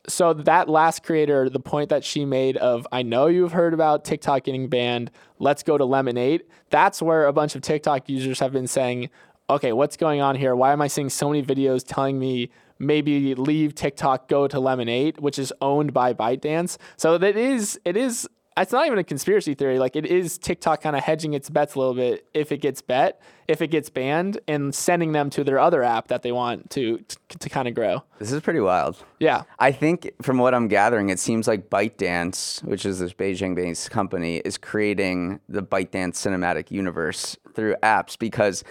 So 0.09 0.33
that 0.33 0.68
last 0.68 1.03
creator, 1.03 1.49
the 1.49 1.61
point 1.61 1.90
that 1.90 2.05
she 2.05 2.25
made 2.25 2.57
of, 2.57 2.87
I 2.90 3.03
know 3.03 3.27
you've 3.27 3.53
heard 3.53 3.75
about 3.75 4.05
TikTok 4.05 4.44
getting 4.44 4.68
banned. 4.68 5.11
Let's 5.38 5.62
go 5.62 5.77
to 5.77 5.85
Lemon 5.85 6.16
8. 6.16 6.49
That's 6.70 7.03
where 7.03 7.27
a 7.27 7.33
bunch 7.33 7.55
of 7.55 7.62
TikTok 7.62 8.09
users 8.09 8.40
have 8.40 8.53
been 8.53 8.66
saying, 8.66 9.11
okay, 9.49 9.72
what's 9.72 9.96
going 9.96 10.20
on 10.20 10.37
here? 10.37 10.57
Why 10.57 10.72
am 10.72 10.83
I 10.83 10.88
seeing 10.88 11.11
so 11.11 11.31
many 11.31 11.42
videos 11.42 11.85
telling 11.87 12.18
me 12.18 12.51
maybe 12.79 13.35
leave 13.35 13.75
TikTok, 13.75 14.29
go 14.29 14.49
to 14.49 14.59
Lemon 14.59 14.88
8, 14.88 15.20
which 15.20 15.38
is 15.38 15.53
owned 15.61 15.92
by 15.92 16.12
ByteDance? 16.12 16.79
So 16.96 17.18
that 17.18 17.37
is, 17.37 17.79
it 17.85 17.96
is, 17.96 18.29
it's 18.57 18.73
not 18.73 18.87
even 18.87 18.99
a 18.99 19.05
conspiracy 19.05 19.55
theory. 19.55 19.79
Like 19.79 19.97
it 19.97 20.07
is 20.07 20.38
TikTok 20.38 20.83
kind 20.83 20.97
of 20.97 21.03
hedging 21.03 21.35
its 21.35 21.51
bets 21.51 21.75
a 21.75 21.79
little 21.79 21.95
bit 21.95 22.27
if 22.35 22.53
it 22.53 22.59
gets 22.59 22.81
bet, 22.81 23.21
if 23.49 23.61
it 23.61 23.69
gets 23.69 23.90
banned, 23.90 24.40
and 24.49 24.75
sending 24.75 25.12
them 25.12 25.31
to 25.31 25.45
their 25.45 25.59
other 25.59 25.83
app 25.83 26.09
that 26.09 26.23
they 26.23 26.33
want 26.33 26.71
to 26.71 26.99
to, 26.99 27.38
to 27.38 27.49
kind 27.49 27.69
of 27.69 27.75
grow. 27.75 28.03
This 28.19 28.33
is 28.33 28.40
pretty 28.40 28.61
wild. 28.61 29.03
Yeah. 29.19 29.42
I 29.59 29.73
think 29.73 30.11
from 30.23 30.38
what 30.38 30.55
I'm 30.55 30.69
gathering, 30.69 31.11
it 31.11 31.19
seems 31.19 31.47
like 31.47 31.71
ByteDance, 31.71 32.62
which 32.64 32.87
is 32.87 32.99
this 32.99 33.12
Beijing-based 33.12 33.90
company, 33.90 34.38
is 34.38 34.59
creating 34.59 35.40
the 35.49 35.62
ByteDance 35.62 36.14
cinematic 36.14 36.71
universe 36.71 37.37
through 37.55 37.75
apps 37.83 38.19
because 38.19 38.62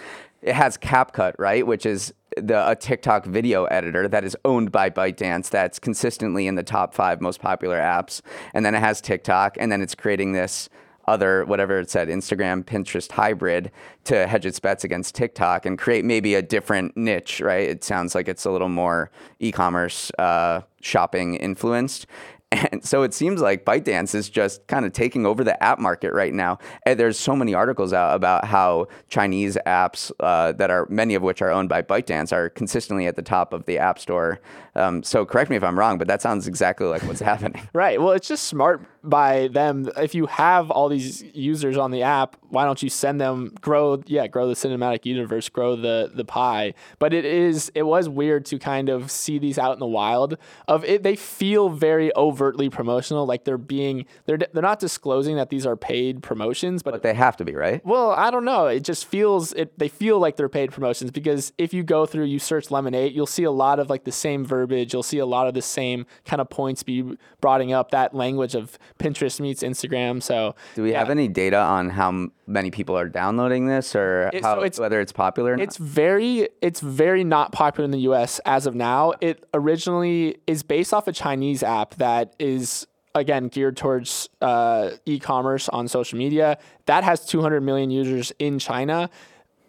it 0.42 0.54
has 0.54 0.76
CapCut, 0.76 1.34
right, 1.38 1.66
which 1.66 1.86
is 1.86 2.12
the 2.36 2.68
a 2.68 2.76
TikTok 2.76 3.24
video 3.24 3.64
editor 3.64 4.08
that 4.08 4.24
is 4.24 4.36
owned 4.44 4.70
by 4.70 4.90
ByteDance 4.90 5.48
that's 5.48 5.78
consistently 5.78 6.46
in 6.46 6.54
the 6.54 6.62
top 6.62 6.94
five 6.94 7.20
most 7.20 7.40
popular 7.40 7.78
apps, 7.78 8.20
and 8.52 8.64
then 8.64 8.74
it 8.74 8.80
has 8.80 9.00
TikTok, 9.00 9.56
and 9.58 9.72
then 9.72 9.80
it's 9.80 9.94
creating 9.94 10.32
this 10.32 10.68
other 11.08 11.44
whatever 11.44 11.78
it 11.78 11.90
said 11.90 12.08
Instagram 12.08 12.64
Pinterest 12.64 13.10
hybrid 13.10 13.70
to 14.04 14.26
hedge 14.26 14.44
its 14.44 14.58
bets 14.58 14.84
against 14.84 15.14
TikTok 15.14 15.64
and 15.64 15.78
create 15.78 16.04
maybe 16.04 16.34
a 16.34 16.42
different 16.42 16.96
niche 16.96 17.40
right? 17.40 17.68
It 17.68 17.84
sounds 17.84 18.14
like 18.14 18.28
it's 18.28 18.44
a 18.44 18.50
little 18.50 18.68
more 18.68 19.10
e-commerce 19.38 20.10
uh, 20.18 20.62
shopping 20.80 21.36
influenced 21.36 22.06
and 22.56 22.84
so 22.84 23.02
it 23.02 23.14
seems 23.14 23.40
like 23.40 23.64
ByteDance 23.64 24.14
is 24.14 24.28
just 24.28 24.66
kind 24.66 24.84
of 24.84 24.92
taking 24.92 25.26
over 25.26 25.44
the 25.44 25.60
app 25.62 25.78
market 25.78 26.12
right 26.12 26.32
now. 26.32 26.58
And 26.84 26.98
there's 26.98 27.18
so 27.18 27.36
many 27.36 27.54
articles 27.54 27.92
out 27.92 28.14
about 28.14 28.44
how 28.44 28.88
Chinese 29.08 29.56
apps 29.66 30.10
uh, 30.20 30.52
that 30.52 30.70
are 30.70 30.86
many 30.88 31.14
of 31.14 31.22
which 31.22 31.42
are 31.42 31.50
owned 31.50 31.68
by 31.68 31.82
ByteDance 31.82 32.32
are 32.32 32.48
consistently 32.50 33.06
at 33.06 33.16
the 33.16 33.22
top 33.22 33.52
of 33.52 33.64
the 33.66 33.78
App 33.78 33.98
Store. 33.98 34.40
Um, 34.74 35.02
so 35.02 35.24
correct 35.24 35.50
me 35.50 35.56
if 35.56 35.64
I'm 35.64 35.78
wrong, 35.78 35.98
but 35.98 36.08
that 36.08 36.22
sounds 36.22 36.46
exactly 36.46 36.86
like 36.86 37.02
what's 37.02 37.20
happening. 37.26 37.68
Right. 37.72 38.00
Well, 38.00 38.12
it's 38.12 38.28
just 38.28 38.44
smart 38.44 38.82
by 39.08 39.48
them. 39.48 39.88
If 39.96 40.14
you 40.14 40.26
have 40.26 40.70
all 40.70 40.88
these 40.88 41.22
users 41.34 41.76
on 41.76 41.90
the 41.90 42.02
app, 42.02 42.36
why 42.48 42.64
don't 42.64 42.82
you 42.82 42.88
send 42.88 43.20
them 43.20 43.54
grow? 43.60 44.02
Yeah, 44.06 44.26
grow 44.28 44.46
the 44.48 44.54
cinematic 44.54 45.04
universe, 45.04 45.48
grow 45.48 45.76
the 45.76 46.10
the 46.14 46.24
pie. 46.24 46.74
But 46.98 47.12
it 47.12 47.24
is 47.24 47.70
it 47.74 47.82
was 47.82 48.08
weird 48.08 48.44
to 48.46 48.58
kind 48.58 48.88
of 48.88 49.10
see 49.10 49.38
these 49.38 49.58
out 49.58 49.72
in 49.72 49.80
the 49.80 49.86
wild. 49.86 50.36
Of 50.68 50.84
it, 50.84 51.02
they 51.02 51.16
feel 51.16 51.68
very 51.68 52.14
overtly 52.16 52.70
promotional, 52.70 53.26
like 53.26 53.44
they're 53.44 53.58
being 53.58 54.06
they're 54.26 54.38
they're 54.38 54.62
not 54.62 54.78
disclosing 54.78 55.36
that 55.36 55.50
these 55.50 55.66
are 55.66 55.76
paid 55.76 56.22
promotions, 56.22 56.82
but 56.82 56.92
But 56.92 57.02
they 57.02 57.14
have 57.14 57.36
to 57.38 57.44
be, 57.44 57.54
right? 57.54 57.84
well, 57.84 58.12
I 58.12 58.30
don't 58.30 58.44
know. 58.44 58.66
It 58.66 58.84
just 58.84 59.06
feels 59.06 59.52
it. 59.54 59.78
They 59.78 59.88
feel 59.88 60.18
like 60.18 60.36
they're 60.36 60.48
paid 60.48 60.70
promotions 60.72 61.10
because 61.10 61.52
if 61.58 61.74
you 61.74 61.82
go 61.82 62.06
through, 62.06 62.24
you 62.26 62.38
search 62.38 62.70
Lemon 62.70 62.94
8, 62.94 63.12
you'll 63.12 63.26
see 63.26 63.44
a 63.44 63.50
lot 63.50 63.78
of 63.80 63.90
like 63.90 64.04
the 64.04 64.12
same 64.12 64.44
verbiage. 64.44 64.92
You'll 64.92 65.02
see 65.02 65.18
a 65.18 65.26
lot 65.26 65.48
of 65.48 65.54
the 65.54 65.62
same 65.62 66.06
kind 66.24 66.40
of 66.40 66.48
points 66.48 66.82
be 66.82 67.16
brought 67.40 67.56
up. 67.56 67.90
That 67.90 68.14
language 68.14 68.54
of 68.54 68.78
Pinterest 68.98 69.40
meets 69.40 69.62
Instagram. 69.62 70.22
So 70.22 70.54
Do 70.74 70.82
we 70.82 70.92
have 70.92 71.10
any 71.10 71.28
data 71.28 71.58
on 71.58 71.90
how 71.90 72.28
many 72.46 72.70
people 72.70 72.96
are 72.96 73.08
downloading 73.08 73.66
this 73.66 73.94
or 73.94 74.30
It- 74.32 74.42
how, 74.42 74.54
so 74.56 74.60
it's- 74.60 74.78
whether 74.78 75.00
it's 75.00 75.12
popular 75.12 75.52
or 75.52 75.56
not? 75.56 75.62
It's 75.62 75.76
very 75.76 76.48
it's 76.62 76.80
very 76.80 77.24
not 77.24 77.52
popular 77.52 77.84
in 77.84 77.90
the 77.90 78.00
US 78.10 78.40
as 78.46 78.66
of 78.66 78.74
now. 78.74 79.12
It 79.20 79.44
originally 79.54 80.38
is 80.46 80.62
based 80.62 80.92
off 80.94 81.06
a 81.08 81.12
Chinese 81.12 81.62
app 81.62 81.94
that 81.96 82.34
is 82.38 82.86
again 83.14 83.48
geared 83.48 83.76
towards 83.76 84.28
uh, 84.42 84.90
e-commerce 85.06 85.68
on 85.70 85.88
social 85.88 86.18
media. 86.18 86.58
That 86.86 87.02
has 87.04 87.24
200 87.26 87.62
million 87.62 87.90
users 87.90 88.32
in 88.38 88.58
China. 88.58 89.08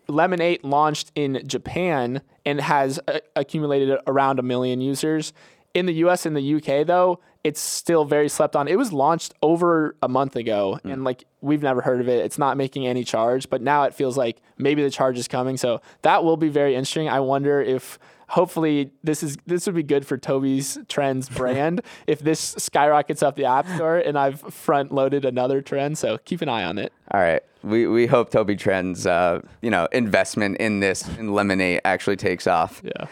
Lemon 0.10 0.42
8 0.42 0.64
launched 0.64 1.12
in 1.16 1.42
Japan 1.46 2.22
and 2.46 2.62
has 2.62 3.00
uh, 3.08 3.20
accumulated 3.36 3.98
around 4.08 4.40
a 4.40 4.42
million 4.42 4.80
users. 4.82 5.34
In 5.74 5.86
the 5.86 5.94
US 6.06 6.26
and 6.26 6.36
the 6.36 6.56
UK, 6.56 6.86
though, 6.88 7.20
it's 7.48 7.62
still 7.62 8.04
very 8.04 8.28
slept 8.28 8.58
on. 8.58 8.68
It 8.68 8.78
was 8.78 8.92
launched 8.92 9.34
over 9.42 9.96
a 10.02 10.10
month 10.10 10.36
ago, 10.36 10.82
and 10.84 11.06
like 11.06 11.24
we've 11.40 11.64
never 11.64 11.80
heard 11.82 12.02
of 12.02 12.10
it. 12.10 12.26
It's 12.26 12.38
not 12.38 12.58
making 12.58 12.86
any 12.86 13.06
charge, 13.06 13.50
but 13.50 13.62
now 13.62 13.84
it 13.84 13.94
feels 13.94 14.18
like 14.18 14.42
maybe 14.58 14.84
the 14.84 14.90
charge 14.90 15.18
is 15.18 15.30
coming. 15.30 15.56
So 15.56 15.82
that 16.02 16.26
will 16.26 16.36
be 16.36 16.50
very 16.50 16.76
interesting. 16.76 17.08
I 17.08 17.22
wonder 17.22 17.62
if 17.62 17.98
hopefully 18.30 18.92
this 19.04 19.24
is 19.24 19.38
this 19.46 19.66
would 19.66 19.76
be 19.76 19.84
good 19.84 20.06
for 20.06 20.18
Toby's 20.18 20.78
Trends 20.88 21.30
brand 21.40 21.82
if 22.06 22.20
this 22.20 22.40
skyrockets 22.58 23.24
up 23.24 23.36
the 23.36 23.46
App 23.46 23.68
Store 23.76 23.98
and 23.98 24.18
I've 24.18 24.42
front 24.42 24.92
loaded 24.92 25.26
another 25.26 25.62
trend. 25.62 25.98
So 25.98 26.18
keep 26.20 26.42
an 26.42 26.50
eye 26.50 26.64
on 26.64 26.78
it. 26.78 26.94
All 27.12 27.22
right. 27.22 27.42
We, 27.64 27.88
we 27.88 28.06
hope 28.06 28.30
Toby 28.30 28.56
Trend's 28.56 29.08
uh, 29.08 29.42
you 29.62 29.70
know 29.70 29.88
investment 29.92 30.58
in 30.58 30.80
this 30.80 31.08
in 31.18 31.34
Lemon 31.34 31.60
8 31.60 31.82
actually 31.86 32.16
takes 32.16 32.48
off. 32.48 32.82
Yeah. 32.84 33.08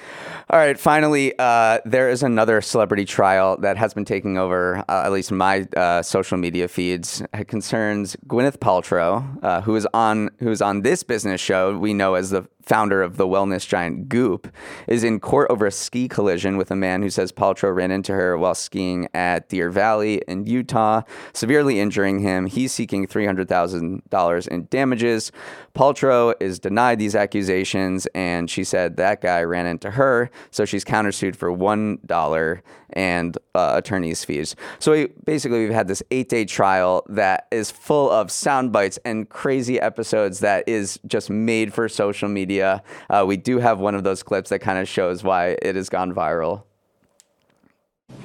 All 0.50 0.60
right. 0.60 0.80
Finally, 0.80 1.34
uh, 1.40 1.80
there 1.84 2.10
is 2.10 2.22
another 2.22 2.62
celebrity 2.62 3.06
trial 3.06 3.58
that 3.58 3.78
has 3.78 3.94
been 3.94 4.06
taking 4.06 4.25
over 4.34 4.78
uh, 4.90 5.06
at 5.06 5.12
least 5.12 5.32
my 5.32 5.68
uh, 5.78 6.02
social 6.02 6.38
media 6.38 6.68
feeds. 6.68 7.22
It 7.34 7.48
concerns 7.48 8.16
Gwyneth 8.28 8.58
Paltrow, 8.58 9.44
uh, 9.44 9.62
who 9.62 9.76
is 9.76 9.88
on 9.94 10.30
who 10.40 10.50
is 10.50 10.62
on 10.62 10.82
this 10.82 11.04
business 11.04 11.40
show 11.40 11.78
we 11.78 11.94
know 11.94 12.16
as 12.16 12.32
the 12.32 12.48
founder 12.66 13.02
of 13.02 13.18
the 13.18 13.28
wellness 13.28 13.68
giant 13.68 14.10
Goop, 14.10 14.48
is 14.88 15.04
in 15.04 15.20
court 15.20 15.48
over 15.50 15.66
a 15.66 15.72
ski 15.72 16.08
collision 16.08 16.58
with 16.58 16.72
a 16.72 16.76
man 16.76 17.02
who 17.02 17.10
says 17.10 17.32
Paltrow 17.32 17.76
ran 17.76 17.92
into 17.92 18.14
her 18.14 18.38
while 18.38 18.56
skiing 18.56 19.08
at 19.14 19.50
Deer 19.50 19.70
Valley 19.70 20.22
in 20.28 20.46
Utah, 20.46 21.02
severely 21.34 21.80
injuring 21.80 22.20
him. 22.20 22.46
He's 22.46 22.72
seeking 22.72 23.08
$300,000 23.08 24.48
in 24.48 24.68
damages. 24.70 25.32
Paltrow 25.74 26.34
is 26.40 26.60
denied 26.60 27.00
these 27.00 27.16
accusations, 27.16 28.08
and 28.16 28.50
she 28.50 28.64
said 28.64 28.98
that 28.98 29.22
guy 29.22 29.44
ran 29.44 29.66
into 29.66 29.92
her, 29.92 30.30
so 30.52 30.66
she's 30.66 30.86
countersued 30.86 31.36
for 31.36 31.50
$1 31.50 32.62
and 32.94 33.38
uh, 33.54 33.74
attorney's 33.76 34.24
fees. 34.24 34.56
So 34.80 34.92
we, 34.92 35.08
basically, 35.26 35.60
we've 35.60 35.74
had 35.74 35.88
this 35.88 36.02
eight 36.12 36.30
day 36.30 36.46
trial 36.46 37.04
that 37.10 37.48
is 37.52 37.72
full 37.72 38.10
of 38.10 38.32
sound 38.32 38.72
bites 38.72 38.98
and 39.04 39.28
crazy 39.30 39.80
episodes 39.80 40.40
that 40.40 40.68
is 40.68 41.00
just 41.06 41.30
made 41.30 41.74
for 41.74 41.90
social 41.90 42.30
media. 42.30 42.55
Uh, 42.62 43.26
we 43.26 43.38
do 43.38 43.60
have 43.60 43.80
one 43.80 43.96
of 43.96 44.04
those 44.04 44.24
clips 44.24 44.50
that 44.50 44.60
kind 44.60 44.80
of 44.80 44.88
shows 44.88 45.24
why 45.24 45.58
it 45.62 45.76
has 45.76 45.90
gone 45.90 46.14
viral. 46.14 46.64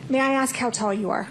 May 0.09 0.21
I 0.21 0.33
ask 0.33 0.57
how 0.57 0.71
tall 0.71 0.93
you 0.93 1.11
are? 1.11 1.29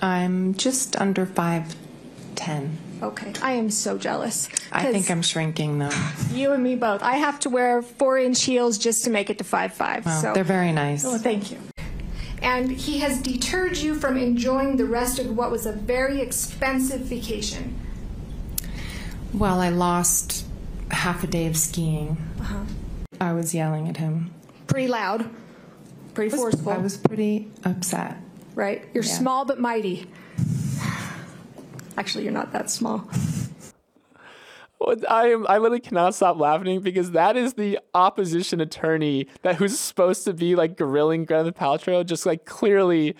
I'm 0.00 0.54
just 0.54 0.96
under 1.00 1.24
5'10. 1.26 2.70
Okay, 3.02 3.32
I 3.42 3.52
am 3.52 3.70
so 3.70 3.98
jealous. 3.98 4.48
I 4.72 4.90
think 4.90 5.10
I'm 5.10 5.22
shrinking 5.22 5.78
though. 5.78 5.90
You 6.32 6.52
and 6.52 6.62
me 6.62 6.76
both. 6.76 7.02
I 7.02 7.16
have 7.16 7.38
to 7.40 7.50
wear 7.50 7.82
four 7.82 8.18
inch 8.18 8.42
heels 8.42 8.78
just 8.78 9.04
to 9.04 9.10
make 9.10 9.30
it 9.30 9.38
to 9.38 9.44
five 9.44 9.72
five. 9.74 10.04
Well, 10.06 10.20
so 10.20 10.32
they're 10.32 10.44
very 10.44 10.72
nice. 10.72 11.04
Oh, 11.04 11.18
thank 11.18 11.50
you. 11.50 11.58
And 12.42 12.70
he 12.70 12.98
has 12.98 13.20
deterred 13.20 13.76
you 13.76 13.94
from 13.94 14.16
enjoying 14.16 14.76
the 14.76 14.84
rest 14.86 15.18
of 15.18 15.36
what 15.36 15.50
was 15.50 15.66
a 15.66 15.72
very 15.72 16.20
expensive 16.20 17.00
vacation. 17.02 17.74
Well, 19.32 19.60
I 19.60 19.68
lost 19.70 20.46
half 20.90 21.24
a 21.24 21.26
day 21.26 21.46
of 21.46 21.56
skiing. 21.56 22.16
Uh-huh. 22.46 22.64
I 23.20 23.32
was 23.32 23.52
yelling 23.54 23.88
at 23.88 23.96
him. 23.96 24.32
Pretty 24.68 24.86
loud, 24.88 25.28
pretty 26.14 26.36
forceful, 26.36 26.70
I 26.72 26.78
was 26.78 26.96
pretty 26.96 27.50
upset. 27.64 28.16
right? 28.54 28.84
You're 28.94 29.02
Yeah. 29.04 29.10
small 29.10 29.44
but 29.44 29.58
mighty. 29.58 30.06
Actually, 31.98 32.24
you're 32.24 32.32
not 32.32 32.52
that 32.52 32.70
small. 32.70 33.08
I 35.08 35.28
am. 35.28 35.46
I 35.48 35.58
literally 35.58 35.80
cannot 35.80 36.14
stop 36.14 36.38
laughing 36.38 36.80
because 36.80 37.10
that 37.12 37.36
is 37.36 37.54
the 37.54 37.78
opposition 37.94 38.60
attorney 38.60 39.26
that 39.42 39.56
who's 39.56 39.76
supposed 39.78 40.24
to 40.26 40.32
be 40.32 40.54
like 40.54 40.76
grilling 40.76 41.26
Gwyneth 41.26 41.54
Paltrow, 41.54 42.04
just 42.06 42.24
like 42.26 42.44
clearly 42.44 43.16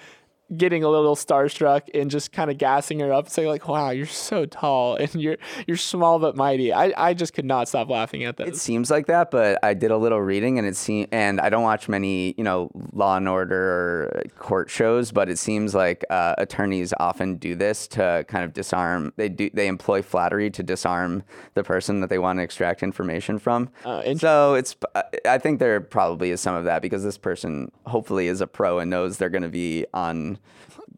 getting 0.54 0.84
a 0.84 0.88
little 0.88 1.16
starstruck 1.16 1.82
and 1.94 2.10
just 2.10 2.32
kind 2.32 2.50
of 2.50 2.58
gassing 2.58 3.00
her 3.00 3.12
up, 3.12 3.28
saying 3.28 3.48
like, 3.48 3.66
"Wow, 3.68 3.90
you're 3.90 4.06
so 4.06 4.46
tall 4.46 4.96
and 5.00 5.14
you're 5.14 5.36
you're 5.66 5.76
small 5.76 6.18
but 6.18 6.36
mighty." 6.36 6.72
I, 6.72 6.92
I 6.96 7.14
just 7.14 7.34
could 7.34 7.44
not 7.44 7.68
stop 7.68 7.88
laughing 7.88 8.24
at 8.24 8.36
that. 8.36 8.48
It 8.48 8.56
seems 8.56 8.90
like 8.90 9.06
that, 9.06 9.30
but 9.30 9.58
I 9.62 9.74
did 9.74 9.90
a 9.90 9.96
little 9.96 10.20
reading, 10.20 10.58
and 10.58 10.66
it 10.66 10.76
seemed, 10.76 11.08
and 11.12 11.40
I 11.40 11.48
don't 11.48 11.62
watch 11.62 11.88
many, 11.88 12.34
you 12.36 12.44
know, 12.44 12.70
Law 12.92 13.16
and 13.16 13.28
Order 13.28 13.56
or 13.56 14.22
court 14.38 14.70
shows, 14.70 15.12
but 15.12 15.28
it 15.28 15.38
seems 15.38 15.74
like 15.74 16.04
uh, 16.10 16.34
attorneys 16.38 16.92
often 17.00 17.36
do 17.36 17.54
this 17.54 17.86
to 17.88 18.24
kind 18.28 18.44
of 18.44 18.52
disarm. 18.52 19.12
They 19.16 19.28
do 19.28 19.50
they 19.52 19.66
employ 19.66 20.02
flattery 20.02 20.50
to 20.50 20.62
disarm 20.62 21.22
the 21.54 21.64
person 21.64 22.00
that 22.00 22.10
they 22.10 22.18
want 22.18 22.38
to 22.38 22.42
extract 22.42 22.82
information 22.82 23.38
from. 23.38 23.70
Uh, 23.84 24.14
so 24.16 24.54
it's, 24.54 24.76
I 25.24 25.38
think 25.38 25.58
there 25.58 25.80
probably 25.80 26.30
is 26.30 26.40
some 26.40 26.54
of 26.54 26.64
that 26.64 26.82
because 26.82 27.02
this 27.02 27.18
person 27.18 27.70
hopefully 27.86 28.28
is 28.28 28.40
a 28.40 28.46
pro 28.46 28.78
and 28.78 28.90
knows 28.90 29.18
they're 29.18 29.28
going 29.30 29.42
to 29.42 29.48
be 29.48 29.86
on 29.94 30.35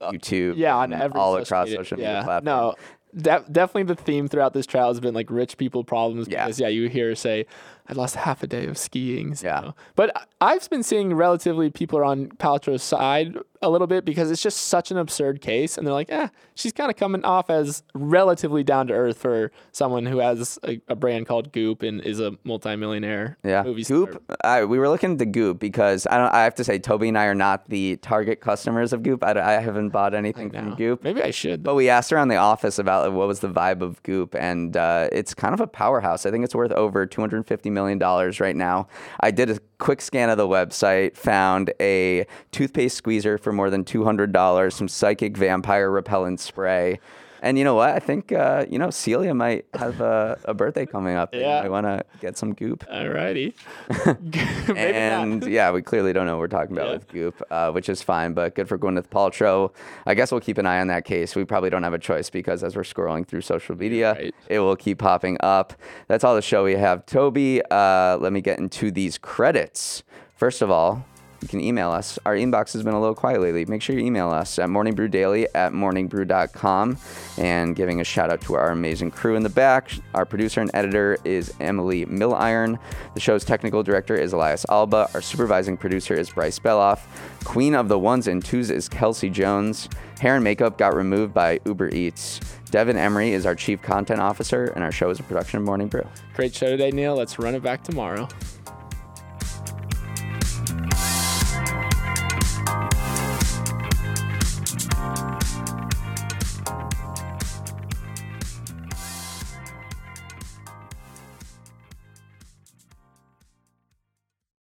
YouTube, 0.00 0.56
yeah, 0.56 0.76
on 0.76 0.92
every 0.92 1.18
all 1.18 1.32
social 1.32 1.42
across 1.42 1.66
media, 1.66 1.78
social 1.78 1.96
media 1.96 2.12
yeah. 2.12 2.22
platforms. 2.24 2.76
No, 3.14 3.20
de- 3.20 3.44
definitely 3.50 3.82
the 3.84 3.94
theme 3.94 4.28
throughout 4.28 4.52
this 4.54 4.66
trial 4.66 4.88
has 4.88 5.00
been 5.00 5.14
like 5.14 5.30
rich 5.30 5.56
people 5.56 5.84
problems 5.84 6.28
Yeah. 6.28 6.44
because 6.44 6.60
yeah, 6.60 6.68
you 6.68 6.88
hear 6.88 7.14
say, 7.14 7.46
"I 7.88 7.92
lost 7.94 8.16
half 8.16 8.42
a 8.42 8.46
day 8.46 8.66
of 8.66 8.76
skiing." 8.78 9.34
so- 9.34 9.46
Yeah. 9.46 9.70
but 9.96 10.26
I've 10.40 10.68
been 10.70 10.82
seeing 10.82 11.14
relatively 11.14 11.70
people 11.70 11.98
are 11.98 12.04
on 12.04 12.28
Paltrow's 12.38 12.82
side 12.82 13.36
a 13.60 13.68
little 13.68 13.88
bit 13.88 14.04
because 14.04 14.30
it's 14.30 14.40
just 14.42 14.58
such 14.68 14.92
an 14.92 14.96
absurd 14.98 15.40
case, 15.40 15.76
and 15.76 15.84
they're 15.84 15.92
like, 15.94 16.12
"Eh, 16.12 16.28
she's 16.54 16.72
kind 16.72 16.90
of 16.90 16.96
coming 16.96 17.24
off 17.24 17.50
as 17.50 17.82
relatively 17.92 18.62
down 18.62 18.86
to 18.86 18.94
earth 18.94 19.18
for 19.18 19.50
someone 19.72 20.06
who 20.06 20.18
has 20.18 20.60
a, 20.62 20.80
a 20.88 20.94
brand 20.94 21.26
called 21.26 21.50
Goop 21.52 21.82
and 21.82 22.00
is 22.00 22.20
a 22.20 22.34
multimillionaire 22.44 23.36
Yeah, 23.42 23.62
movie 23.64 23.82
star." 23.82 24.06
Goop. 24.06 24.36
I, 24.44 24.64
we 24.64 24.78
were 24.78 24.88
looking 24.88 25.12
into 25.12 25.26
Goop 25.26 25.58
because 25.58 26.06
I 26.08 26.18
don't. 26.18 26.32
I 26.32 26.44
have 26.44 26.54
to 26.56 26.64
say, 26.64 26.78
Toby 26.78 27.08
and 27.08 27.18
I 27.18 27.24
are 27.26 27.34
not 27.34 27.68
the 27.68 27.96
target 27.96 28.40
customers 28.40 28.92
of 28.92 29.02
Goop. 29.02 29.24
I, 29.24 29.32
I 29.32 29.60
haven't 29.60 29.88
bought 29.90 30.14
anything 30.14 30.50
from 30.50 30.74
Goop. 30.76 31.02
Maybe 31.02 31.22
I 31.22 31.30
should. 31.32 31.62
But 31.64 31.74
we 31.74 31.88
asked 31.88 32.12
around 32.12 32.28
the 32.28 32.36
office 32.36 32.78
about 32.78 33.12
what 33.12 33.26
was 33.26 33.40
the 33.40 33.48
vibe 33.48 33.80
of 33.82 34.00
Goop, 34.04 34.34
and 34.38 34.76
uh, 34.76 35.08
it's 35.10 35.34
kind 35.34 35.54
of 35.54 35.60
a 35.60 35.66
powerhouse. 35.66 36.26
I 36.26 36.30
think 36.30 36.44
it's 36.44 36.54
worth 36.54 36.72
over 36.72 37.06
two 37.06 37.20
hundred 37.20 37.44
fifty 37.46 37.70
million 37.78 37.98
dollars 37.98 38.40
right 38.40 38.56
now. 38.56 38.88
I 39.20 39.30
did 39.30 39.48
a 39.50 39.58
quick 39.78 40.00
scan 40.00 40.30
of 40.30 40.36
the 40.36 40.48
website, 40.48 41.16
found 41.16 41.72
a 41.80 42.26
toothpaste 42.50 42.96
squeezer 42.96 43.38
for 43.38 43.52
more 43.52 43.70
than 43.70 43.84
two 43.84 44.02
hundred 44.04 44.32
dollars, 44.32 44.74
some 44.74 44.88
psychic 44.88 45.36
vampire 45.36 45.90
repellent 45.90 46.40
spray. 46.40 46.98
And 47.42 47.56
you 47.58 47.64
know 47.64 47.74
what? 47.74 47.90
I 47.90 47.98
think 48.00 48.32
uh, 48.32 48.66
you 48.68 48.78
know 48.78 48.90
Celia 48.90 49.34
might 49.34 49.66
have 49.74 50.00
a, 50.00 50.38
a 50.44 50.54
birthday 50.54 50.86
coming 50.86 51.16
up. 51.16 51.34
Yeah. 51.34 51.60
I 51.64 51.68
want 51.68 51.86
to 51.86 52.04
get 52.20 52.36
some 52.36 52.52
Goop. 52.54 52.84
Alrighty. 52.88 53.54
And 54.76 55.44
yeah, 55.46 55.70
we 55.70 55.82
clearly 55.82 56.12
don't 56.12 56.26
know 56.26 56.34
what 56.36 56.40
we're 56.40 56.48
talking 56.48 56.72
about 56.76 56.86
Yeah. 56.88 56.92
with 56.94 57.08
Goop, 57.08 57.42
uh, 57.50 57.70
which 57.72 57.88
is 57.88 58.02
fine, 58.02 58.32
but 58.34 58.54
good 58.54 58.68
for 58.68 58.78
Gwyneth 58.78 59.08
Paltrow. 59.08 59.72
I 60.06 60.14
guess 60.14 60.30
we'll 60.32 60.40
keep 60.40 60.58
an 60.58 60.66
eye 60.66 60.80
on 60.80 60.88
that 60.88 61.04
case. 61.04 61.34
We 61.36 61.44
probably 61.44 61.70
don't 61.70 61.82
have 61.82 61.94
a 61.94 61.98
choice 61.98 62.30
because 62.30 62.62
as 62.64 62.76
we're 62.76 62.82
scrolling 62.82 63.26
through 63.26 63.42
social 63.42 63.76
media, 63.76 64.12
Right. 64.14 64.34
it 64.48 64.58
will 64.60 64.76
keep 64.76 64.98
popping 64.98 65.36
up. 65.40 65.74
That's 66.08 66.24
all 66.24 66.34
the 66.34 66.42
show 66.42 66.64
we 66.64 66.74
have. 66.74 67.06
Toby, 67.06 67.62
uh, 67.70 68.16
let 68.18 68.32
me 68.32 68.40
get 68.40 68.58
into 68.58 68.90
these 68.90 69.18
credits. 69.18 70.02
First 70.36 70.62
of 70.62 70.70
all, 70.70 71.04
you 71.40 71.48
can 71.48 71.60
email 71.60 71.90
us. 71.90 72.18
Our 72.26 72.34
inbox 72.34 72.72
has 72.72 72.82
been 72.82 72.94
a 72.94 73.00
little 73.00 73.14
quiet 73.14 73.40
lately. 73.40 73.64
Make 73.64 73.82
sure 73.82 73.98
you 73.98 74.04
email 74.04 74.30
us 74.30 74.58
at 74.58 74.68
morningbrewdaily 74.68 75.46
at 75.54 75.72
morningbrew.com. 75.72 76.98
And 77.38 77.76
giving 77.76 78.00
a 78.00 78.04
shout 78.04 78.30
out 78.30 78.40
to 78.42 78.54
our 78.54 78.70
amazing 78.70 79.12
crew 79.12 79.36
in 79.36 79.42
the 79.42 79.48
back. 79.48 79.90
Our 80.14 80.24
producer 80.24 80.60
and 80.60 80.70
editor 80.74 81.18
is 81.24 81.52
Emily 81.60 82.06
Milliron. 82.06 82.78
The 83.14 83.20
show's 83.20 83.44
technical 83.44 83.82
director 83.82 84.16
is 84.16 84.32
Elias 84.32 84.66
Alba. 84.68 85.08
Our 85.14 85.22
supervising 85.22 85.76
producer 85.76 86.14
is 86.14 86.30
Bryce 86.30 86.58
Beloff. 86.58 87.00
Queen 87.44 87.74
of 87.74 87.88
the 87.88 87.98
ones 87.98 88.26
and 88.26 88.44
twos 88.44 88.70
is 88.70 88.88
Kelsey 88.88 89.30
Jones. 89.30 89.88
Hair 90.20 90.36
and 90.36 90.44
makeup 90.44 90.78
got 90.78 90.94
removed 90.94 91.32
by 91.32 91.60
Uber 91.64 91.90
Eats. 91.90 92.40
Devin 92.70 92.98
Emery 92.98 93.32
is 93.32 93.46
our 93.46 93.54
chief 93.54 93.80
content 93.80 94.20
officer, 94.20 94.64
and 94.74 94.84
our 94.84 94.92
show 94.92 95.08
is 95.08 95.20
a 95.20 95.22
production 95.22 95.58
of 95.58 95.64
Morning 95.64 95.88
Brew. 95.88 96.06
Great 96.34 96.54
show 96.54 96.66
today, 96.66 96.90
Neal. 96.90 97.14
Let's 97.14 97.38
run 97.38 97.54
it 97.54 97.62
back 97.62 97.82
tomorrow. 97.82 98.28